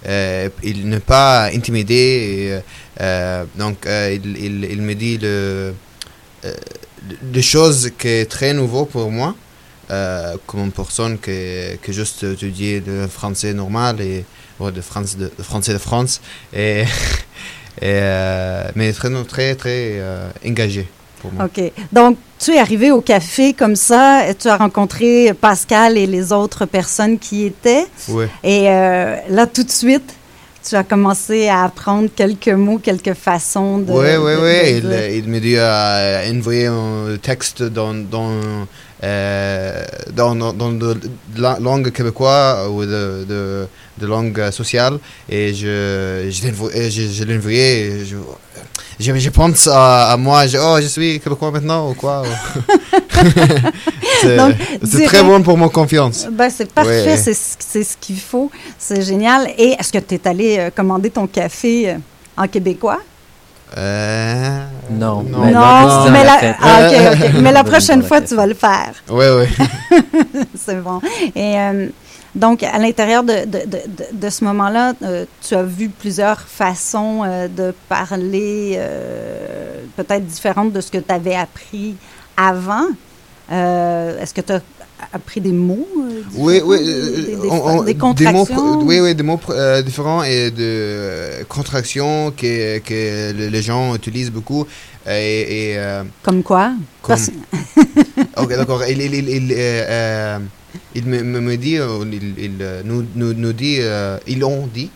[0.07, 2.61] euh, n'est pas intimidé.
[3.01, 5.75] Euh, donc, euh, il, il, me dit le,
[6.45, 6.55] euh,
[7.23, 9.35] des choses qui est très nouveau pour moi.
[10.47, 14.25] comme une personne qui, qui juste étudie le français normal et
[14.59, 16.21] ouais, le, France de, français de France.
[16.53, 16.85] Et
[17.83, 20.01] mais très, très, très
[20.45, 20.89] engagé
[21.29, 21.45] pour moi.
[21.47, 21.73] OK.
[21.93, 26.67] Donc, tu es arrivé au café comme ça, tu as rencontré Pascal et les autres
[26.67, 27.87] personnes qui y étaient.
[28.09, 28.27] Oui.
[28.45, 30.15] Et euh, là, tout de suite,
[30.69, 33.93] tu as commencé à apprendre quelques mots, quelques façons de.
[33.93, 34.81] Oui, oui, oui.
[34.81, 35.09] de.
[35.11, 38.33] Il, il me dit euh, envoyer un texte dans, dans,
[39.05, 40.35] euh, dans,
[41.37, 43.67] la langue québécoise ou de, de,
[43.99, 44.99] de langue sociale.
[45.29, 47.03] Et je, je l'ai envoyé- je,
[48.05, 48.17] je
[48.99, 52.23] Je, je, pense à, à moi, je, oh, je suis québécois maintenant ou quoi.
[54.85, 56.27] c'est très bon pour mon confiance.
[56.31, 57.17] Ben, c'est parfait, Ouais.
[57.17, 57.35] c'est
[57.85, 58.51] ce qu'il faut.
[58.79, 59.49] C'est génial.
[59.59, 61.95] Et est-ce que tu es allé euh, commander ton café euh,
[62.37, 63.01] en québécois?
[63.77, 65.23] Euh, Non.
[65.23, 65.41] non.
[65.41, 66.89] Mais non, l'a ah,
[67.35, 68.95] mais prochaine fois, tu vas le faire.
[69.11, 70.01] Oui, oui.
[70.55, 71.01] c'est bon.
[71.35, 71.89] Et euh,
[72.37, 73.61] donc, à l'intérieur de, de,
[74.13, 80.73] de, ce moment-là, euh, tu as vu plusieurs façons euh, de parler, euh, peut-être différentes
[80.73, 81.97] de ce que tu avais appris
[82.37, 82.87] avant.
[83.51, 84.61] Est-ce que tu as
[85.13, 85.87] appris des mots?
[86.35, 86.79] Oui, oui.
[86.85, 88.81] des- des, des- on- on- des mots, contractions?
[88.83, 89.41] oui, oui, des mots
[89.85, 94.67] différents et de contractions que, que le- les gens utilisent beaucoup.
[95.09, 95.79] Et, et,
[96.23, 96.73] Comme quoi?
[97.03, 97.17] Comme-
[98.37, 98.83] ok, d'accord.
[100.95, 104.43] Il, me, me, me dit, euh, il, il, euh, nous, nous, nous dit, euh, ils
[104.45, 104.91] ont dit,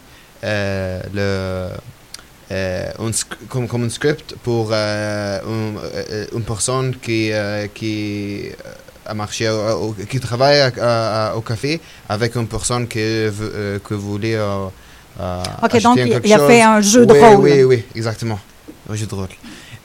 [0.44, 1.76] euh, le,
[2.52, 3.10] euh, un
[3.48, 5.40] comme, comme un script pour un-
[6.32, 7.30] une personne qui,
[7.74, 8.46] qui
[9.06, 14.38] a marché, au- qui travaille à- à- au café avec une personne euh, que voulait
[15.62, 17.36] OK, acheter donc il, il a fait un jeu de Oui, rôle.
[17.44, 18.38] Oui, oui, exactement.
[18.88, 19.28] Un jeu de rôle.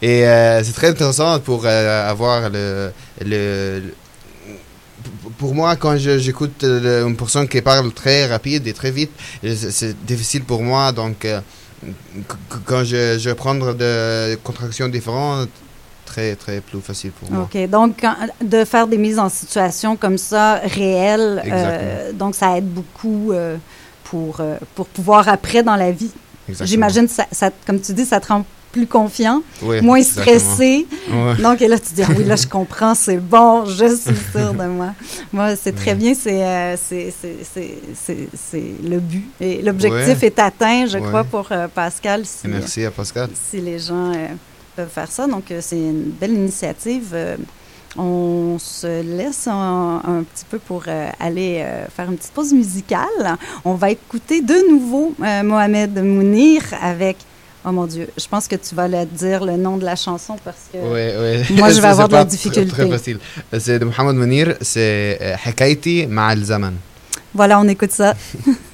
[0.02, 0.22] Et
[0.64, 2.92] c'est très intéressant pour avoir le,
[3.24, 3.82] le-
[5.38, 9.12] pour- moi, quand j'écoute euh, une personne qui parle très rapide et très vite,
[9.44, 10.92] euh, c'est- difficile pour moi.
[10.92, 11.40] Donc, euh,
[11.84, 15.50] qu- quand je, je vais prendre des contractions différentes,
[16.06, 17.48] très, très plus facile pour moi.
[17.52, 17.70] OK.
[17.70, 22.68] Donc, quand- de faire des mises en situation comme ça, réelles, euh, donc ça aide
[22.68, 23.58] beaucoup euh,
[24.04, 26.12] pour, euh, pour pouvoir après dans la vie.
[26.62, 30.86] J'imagine, ça, ça- comme tu dis, ça te rend plus confiant, Oui, moins stressé.
[31.42, 34.54] Donc, et là, tu dis, ah oui, là, je comprends, c'est bon, je suis sûre
[34.54, 34.94] de moi.
[35.32, 36.76] Moi, c'est très bien, c'est euh,
[38.84, 39.26] le but.
[39.40, 42.26] Et l'objectif est atteint, je crois, pour euh, Pascal.
[42.26, 43.30] Si, merci à Pascal.
[43.50, 44.28] si les gens euh,
[44.76, 45.28] peuvent faire ça.
[45.28, 47.16] Donc, euh, c'est une belle initiative.
[47.98, 53.38] On se laisse un, petit peu pour euh, aller euh, faire une petite pause musicale.
[53.64, 57.18] On va écouter de nouveau euh, Mohamed Mounir avec.
[57.68, 60.36] Oh mon Dieu, je pense que tu vas le dire le nom de la chanson
[60.44, 61.56] parce que oui, oui.
[61.58, 62.70] moi je vais avoir de la difficulté.
[62.70, 63.60] Très, très.
[63.60, 66.74] C'est de Mohamed Mounir, c'est Hakaiti Ma'al Zaman.
[67.34, 68.14] Voilà, on écoute ça.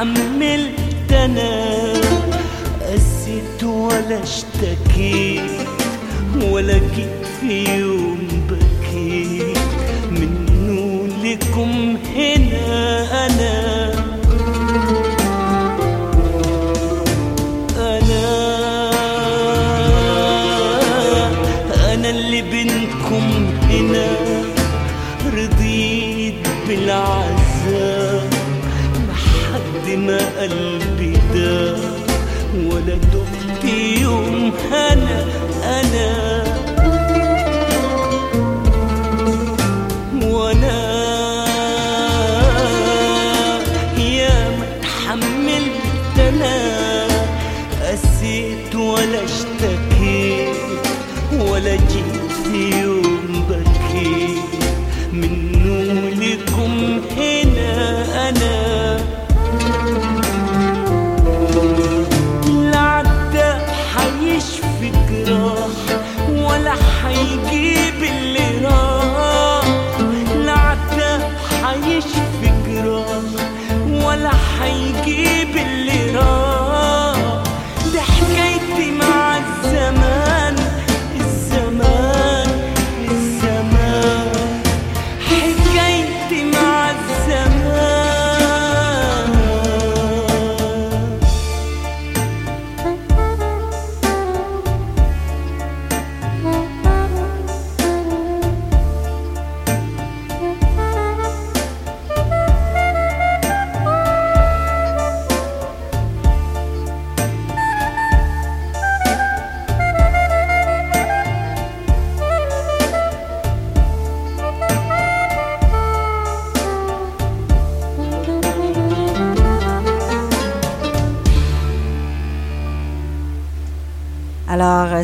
[0.00, 1.92] اتحملت أنا
[2.92, 5.50] قسيت ولا اشتكيت
[6.42, 8.18] ولا جيت في يوم
[8.50, 9.58] بكيت.
[10.10, 11.96] منه لكم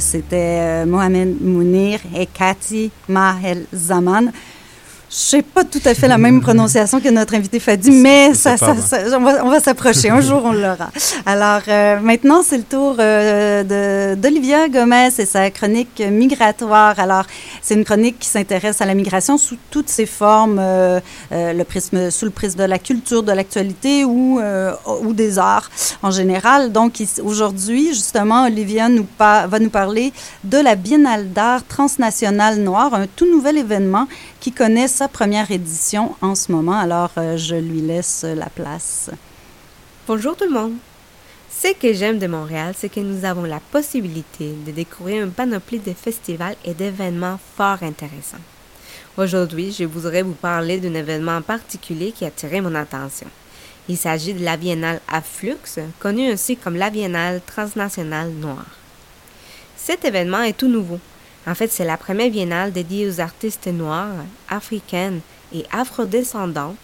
[0.01, 4.31] c'était euh, Mohamed Mounir et Cathy Mahel Zaman.
[5.09, 8.51] Je sais pas tout à fait la même prononciation que notre invité Fadi, mais ça,
[8.51, 8.83] pas ça- mal.
[8.83, 10.11] ça- on va, on va s'approcher.
[10.11, 10.91] Un jour, on l'aura.
[11.25, 16.99] Alors, euh, maintenant, c'est le tour euh, d'Olivia Gomez et sa chronique migratoire.
[16.99, 17.23] Alors,
[17.63, 20.99] c'est une chronique qui s'intéresse à la migration sous toutes ses formes, euh,
[21.31, 24.41] le prisme, sous le prisme de la culture, de l'actualité ou,
[25.03, 25.71] ou des arts
[26.03, 26.73] en général.
[26.73, 33.07] Donc, aujourd'hui, justement, Olivia nous va nous parler de la Biennale d'art transnationale noire, un
[33.07, 34.09] tout nouvel événement
[34.47, 36.79] qui connaît sa première édition en ce moment.
[36.79, 39.11] Alors, euh, je lui laisse la place.
[40.07, 40.75] Bonjour tout le monde.
[41.51, 45.81] Ce que j'aime de Montréal, c'est que nous avons la possibilité de découvrir une panoplie
[45.81, 48.45] de festivals et d'événements fort intéressants.
[49.19, 53.27] Aujourd'hui, je voudrais vous parler d'un événement en particulier qui a attiré mon attention.
[53.89, 58.77] Il s'agit de la Biennale Afflux, connue aussi comme la Biennale transnationale noire.
[59.77, 61.01] Cet événement est tout nouveau.
[61.47, 65.21] En fait, c'est la première biennale dédiée aux artistes noirs, africaines
[65.55, 66.77] et afrodescendantes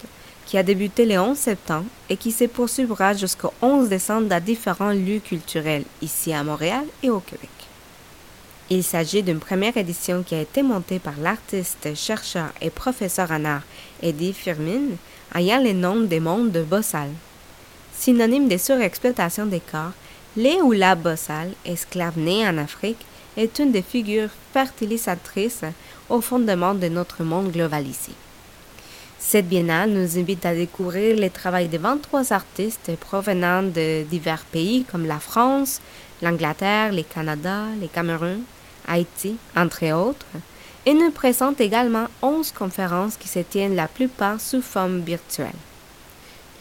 [0.45, 4.91] qui a débuté le 11 septembre et qui se poursuivra jusqu'au 11 décembre dans différents
[4.91, 7.49] lieux culturels ici à Montréal et au Québec.
[8.69, 13.43] Il s'agit d'une première édition qui a été montée par l'artiste, chercheur et professeur en
[13.45, 13.63] art
[14.01, 14.95] Eddie Firmin,
[15.35, 17.09] ayant le nom des mondes de Bossal.
[17.93, 19.91] Synonyme de surexploitation des corps,
[20.37, 23.05] les ou la Bossal, esclave née en Afrique,
[23.37, 25.65] est une des figures fertilisatrices
[26.09, 28.11] au fondement de notre monde globalisé.
[29.19, 34.83] Cette biennale nous invite à découvrir les travaux de 23 artistes provenant de divers pays
[34.83, 35.79] comme la France,
[36.21, 38.41] l'Angleterre, le Canada, le Cameroun,
[38.87, 40.25] Haïti, entre autres,
[40.85, 45.55] et nous présente également 11 conférences qui se tiennent la plupart sous forme virtuelle.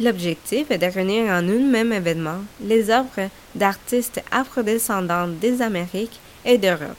[0.00, 6.58] L'objectif est de réunir en un même événement les œuvres d'artistes afrodescendants des Amériques et
[6.58, 6.96] d'Europe,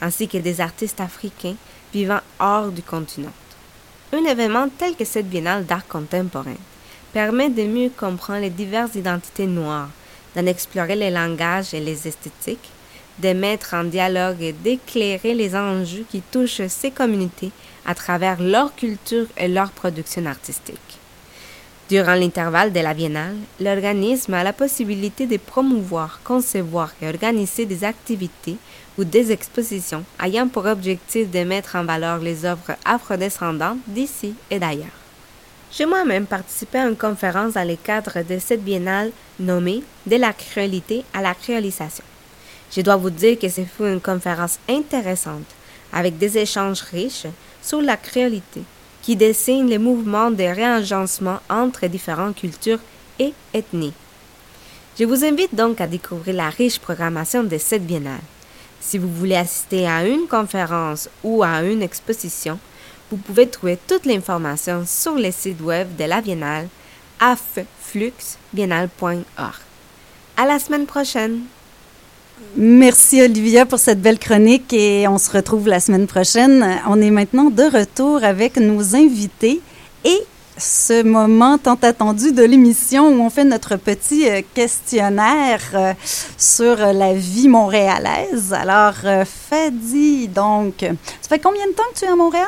[0.00, 1.56] ainsi que des artistes africains
[1.92, 3.32] vivant hors du continent.
[4.12, 6.56] Un événement tel que cette biennale d'art contemporain
[7.12, 9.90] permet de mieux comprendre les diverses identités noires,
[10.34, 12.70] d'en explorer les langages et les esthétiques,
[13.18, 17.52] de mettre en dialogue et d'éclairer les enjeux qui touchent ces communautés
[17.84, 20.78] à travers leur culture et leur production artistique.
[21.88, 27.84] Durant l'intervalle de la biennale, l'organisme a la possibilité de promouvoir, concevoir et organiser des
[27.84, 28.56] activités
[28.98, 34.58] ou des expositions ayant pour objectif de mettre en valeur les œuvres afrodescendantes d'ici et
[34.58, 34.98] d'ailleurs.
[35.72, 40.32] J'ai moi-même participé à une conférence dans le cadre de cette biennale nommée De la
[40.32, 42.04] créolité à la créolisation.
[42.74, 45.46] Je dois vous dire que ce fut une conférence intéressante,
[45.92, 47.26] avec des échanges riches
[47.62, 48.62] sur la créolité,
[49.02, 52.80] qui dessine les mouvements de réagencement entre différentes cultures
[53.18, 53.94] et ethnies.
[54.98, 58.20] Je vous invite donc à découvrir la riche programmation de cette biennale.
[58.82, 62.58] Si vous voulez assister à une conférence ou à une exposition,
[63.10, 66.66] vous pouvez trouver toute l'information sur le site web de la biennale
[67.20, 69.60] affluxbiennale.org.
[70.36, 71.42] À la semaine prochaine!
[72.56, 76.80] Merci Olivia pour cette belle chronique et on se retrouve la semaine prochaine.
[76.88, 79.60] On est maintenant de retour avec nos invités
[80.04, 80.18] et
[80.62, 85.92] ce moment tant attendu de l'émission où on fait notre petit euh, questionnaire euh,
[86.38, 88.52] sur euh, la vie montréalaise.
[88.52, 88.94] Alors,
[89.50, 92.46] Fadi, donc, ça fait combien de temps que tu es à Montréal?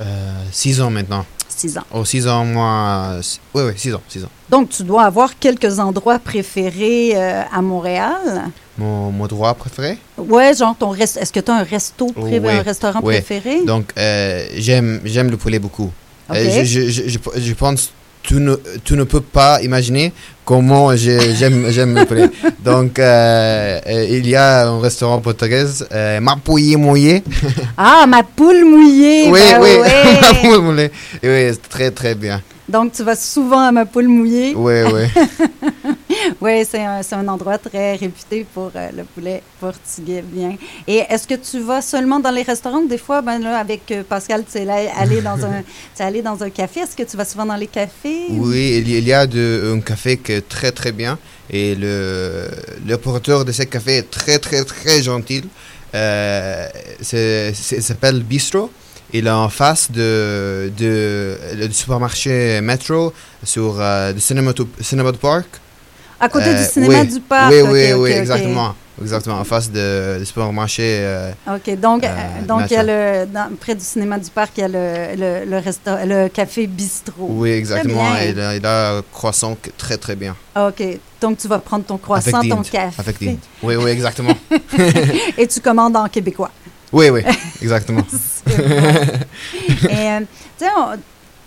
[0.00, 0.04] Euh,
[0.52, 1.24] six ans maintenant.
[1.48, 1.84] Six ans.
[1.92, 3.18] Oh, six ans, moi.
[3.54, 4.28] Oui, oui, six ans, six ans.
[4.50, 8.44] Donc, tu dois avoir quelques endroits préférés euh, à Montréal.
[8.76, 9.98] Mon, mon droit préféré?
[10.18, 10.94] Ouais, genre ton.
[10.94, 13.64] Est-ce que tu as un resto préféré, Oui, un restaurant préféré?
[13.64, 15.90] Donc, euh, j'aime, j'aime le poulet beaucoup.
[16.32, 17.92] Je, je, je, je, pense
[18.26, 20.12] tu ne, tu ne peux pas imaginer
[20.44, 22.30] comment j'aime, j'aime le poulet.
[22.64, 26.20] Donc, euh, il y a un restaurant portugais, euh,
[26.76, 27.22] Mouillé.
[27.78, 29.28] Ah, ma poule mouillée!
[29.30, 30.14] oui, ben oui, ouais.
[30.20, 30.90] Mapouillé Mouillé.
[31.22, 32.42] Et Oui, c'est très, très bien.
[32.68, 34.54] Donc, tu vas souvent à ma poule mouillée.
[34.56, 35.04] Oui, oui.
[36.40, 40.56] Oui, c'est un, un endroit très réputé pour euh, le poulet portugais, bien.
[40.86, 42.82] Et est-ce que tu vas seulement dans les restaurants?
[42.82, 45.62] Des fois, ben là, avec euh, Pascal, tu es là- allé dans un,
[45.96, 46.80] tu es allé dans un café.
[46.80, 48.26] Est-ce que tu vas souvent dans les cafés?
[48.30, 51.18] Oui, il y- a de, un café qui est très très bien
[51.50, 52.48] et le,
[52.86, 55.44] le porteur de ce café est très très très gentil.
[55.94, 56.68] Euh,
[57.12, 58.70] il s'appelle Bistro.
[59.12, 63.12] Il est en face de, de, le supermarché Metro
[63.44, 65.46] sur euh, le Cinema, Cinema Park.
[66.18, 67.06] À côté du Euh, cinéma oui.
[67.08, 67.52] du parc.
[67.52, 68.74] Oui, oui, oui, exactement.
[68.98, 70.82] Exactement, en face de, du supermarché.
[71.02, 74.30] euh, OK, donc, euh, euh, donc il y a le, dans- près du cinéma du
[74.30, 77.26] parc, il y a le, le, le, resta- le café bistrot.
[77.28, 78.16] Oui, exactement.
[78.16, 80.34] Et là, il a un croissant très, très bien.
[80.58, 80.82] OK,
[81.20, 82.94] donc tu vas prendre ton croissant, Avec ton café.
[82.98, 83.36] Avec dinde.
[83.62, 84.32] Oui, oui, exactement.
[85.36, 86.50] Et tu commandes en québécois.
[86.90, 87.20] oui, oui,
[87.60, 88.00] exactement.
[88.48, 90.18] Et,
[90.58, 90.70] tu sais,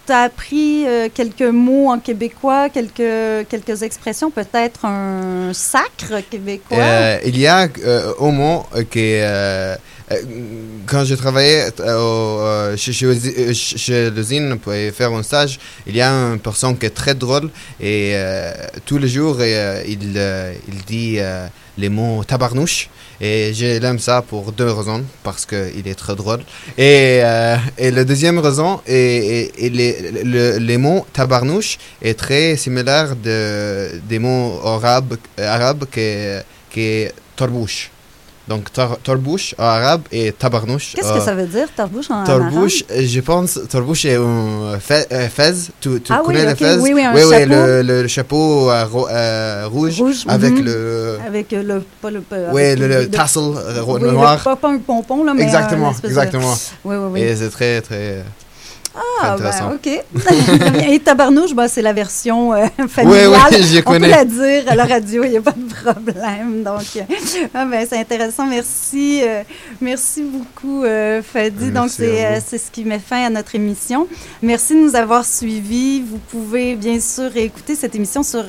[0.10, 6.78] tu appris euh, quelques mots en québécois, quelques, quelques expressions, peut-être un sacre québécois?
[6.78, 9.76] Euh, il y a euh, au euh, que
[10.88, 11.84] quand je travaillais euh,
[12.74, 13.06] euh, chez, chez,
[13.94, 17.50] euh, l'usine pour faire un stage, il y a une personne qui est très drôle
[17.80, 18.52] et euh,
[18.86, 20.54] tous les jours euh, il, euh,
[20.88, 21.48] dit euh,
[21.78, 22.90] les mots tabarnouche
[23.22, 26.40] et j'aime ça pour deux raisons parce qu'il est très drôle
[26.78, 33.16] et, euh, et la deuxième raison est, les, le- les mots tabarnouche est très similaire
[33.16, 37.92] de, des mots arabes, arabes est torbouche.
[38.50, 38.64] Donc
[39.04, 40.94] torbouche en arabe et tabarnouche.
[40.96, 45.06] Qu'est-ce que ça veut dire, tarbouche en Torbouche, euh, je pense, torbouche est un fe-
[45.12, 45.54] euh, fez.
[45.80, 46.76] Tu, tu Ah oui, connais le ok, fez?
[46.80, 47.46] Oui, oui, un oui, chapeau.
[47.54, 50.66] le, le chapeau euh, ro- euh, rouge, Rouge, avec mhm.
[50.66, 51.20] le.
[51.28, 51.84] Avec euh, le.
[52.02, 54.42] Pas le pas- Oui, le, le tassel euh, oui, noir.
[54.44, 55.44] pas, pas un pompon, là, mais.
[55.44, 56.56] exactement, de- exactement.
[56.84, 57.22] Oui, oui, oui.
[57.22, 58.24] Et c'est très, très.
[59.22, 59.74] Ah, ben.
[59.76, 59.88] OK.
[60.90, 63.30] Et tabarnouche, ben, c'est la version euh, familiale.
[63.30, 64.08] Oui, oui, je On connais.
[64.08, 66.64] peut la dire à la radio, il n'y a pas de problème.
[66.64, 67.02] Donc, euh,
[67.54, 68.46] ah, ben, c'est intéressant.
[68.46, 69.22] Merci.
[69.24, 69.44] euh,
[69.82, 71.72] merci beaucoup, euh, Fadi.
[71.72, 71.90] Merci Donc,
[72.46, 74.08] c'est ce qui met fin à notre émission.
[74.42, 76.02] Merci de nous avoir suivis.
[76.02, 78.44] Vous pouvez bien sûr écouter cette émission sur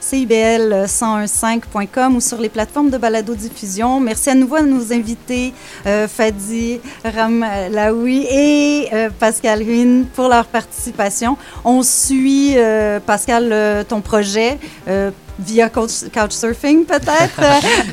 [0.00, 4.00] CIBL1015.com ou sur les plateformes de balado-diffusion.
[4.00, 5.54] Merci à nouveau à nos invités,
[5.86, 11.36] euh, Fadi, Ram Laoui et euh, Pascal Huyn pour leur participation.
[11.64, 14.58] On suit, euh, Pascal, ton projet
[15.40, 17.40] via Couch- Couchsurfing, peut-être?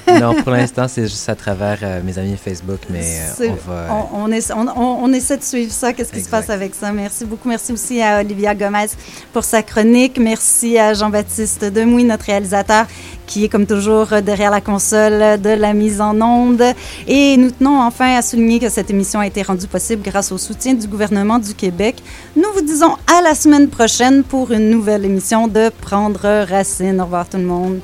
[0.21, 3.87] non, pour l'instant, c'est juste à travers euh, mes amis Facebook, mais euh, on va.
[4.13, 5.93] on, on essa- on- on- on essaie de suivre ça.
[5.93, 6.91] Qu'est-ce qui se passe avec ça?
[6.91, 7.49] Merci beaucoup.
[7.49, 8.87] Merci aussi à Olivia Gomez
[9.33, 10.17] pour sa chronique.
[10.19, 12.85] Merci à Jean-Baptiste Demouy, notre réalisateur,
[13.27, 16.63] qui est comme toujours derrière la console de la mise en onde.
[17.07, 20.37] Et nous tenons enfin à souligner que cette émission a été rendue possible grâce au
[20.39, 22.01] soutien du gouvernement du Québec.
[22.35, 26.99] Nous vous disons à la semaine prochaine pour une nouvelle émission de Prendre Racine.
[26.99, 27.79] Au revoir tout le monde.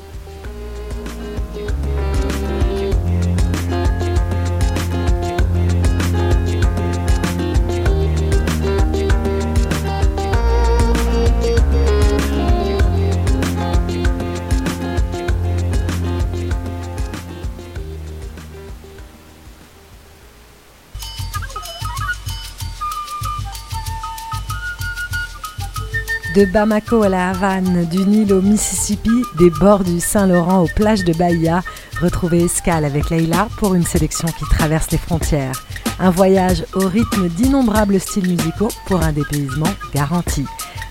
[26.34, 31.04] De Bamako à la Havane, du Nil au Mississippi, des bords du Saint-Laurent aux plages
[31.04, 31.62] de Bahia,
[32.00, 35.64] retrouvez Escale avec Leïla pour une sélection qui traverse les frontières.
[36.00, 40.44] Un voyage au rythme d'innombrables styles musicaux pour un dépaysement garanti.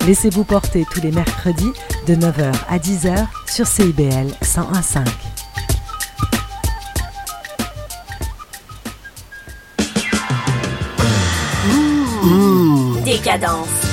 [0.08, 1.74] Laissez-vous porter tous les mercredis
[2.08, 5.06] de 9h à 10h sur CIBL 101.5.
[13.04, 13.93] Décadence.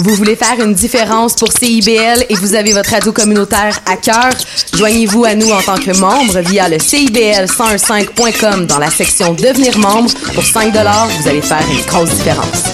[0.00, 4.30] Vous voulez faire une différence pour CIBL et vous avez votre radio communautaire à cœur?
[4.74, 10.10] Joignez-vous à nous en tant que membre via le CIBL1015.com dans la section Devenir membre.
[10.34, 12.64] Pour 5 vous allez faire une grosse différence.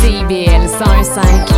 [0.00, 1.57] CIBL 101.5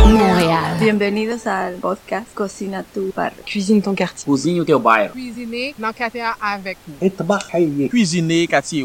[0.81, 3.43] Bienvenidos al podcast Cocina tu barrio.
[3.45, 4.25] Cuisine ton quartier.
[4.25, 5.13] Cozinho teu bairro.
[5.13, 7.87] Cuisiner dans quartier avec nous.
[7.87, 8.83] Cuisiner quartier.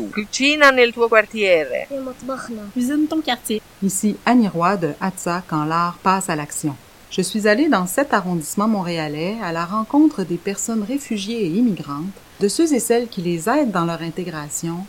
[0.92, 1.88] Tuo quartiere.
[2.74, 3.62] Cuisine ton quartier.
[3.82, 6.76] Ici Annie Roy de Hatsa quand l'art passe à l'action.
[7.10, 12.12] Je suis allée dans cet arrondissement montréalais à la rencontre des personnes réfugiées et immigrantes,
[12.40, 14.84] de ceux et celles qui les aident dans leur intégration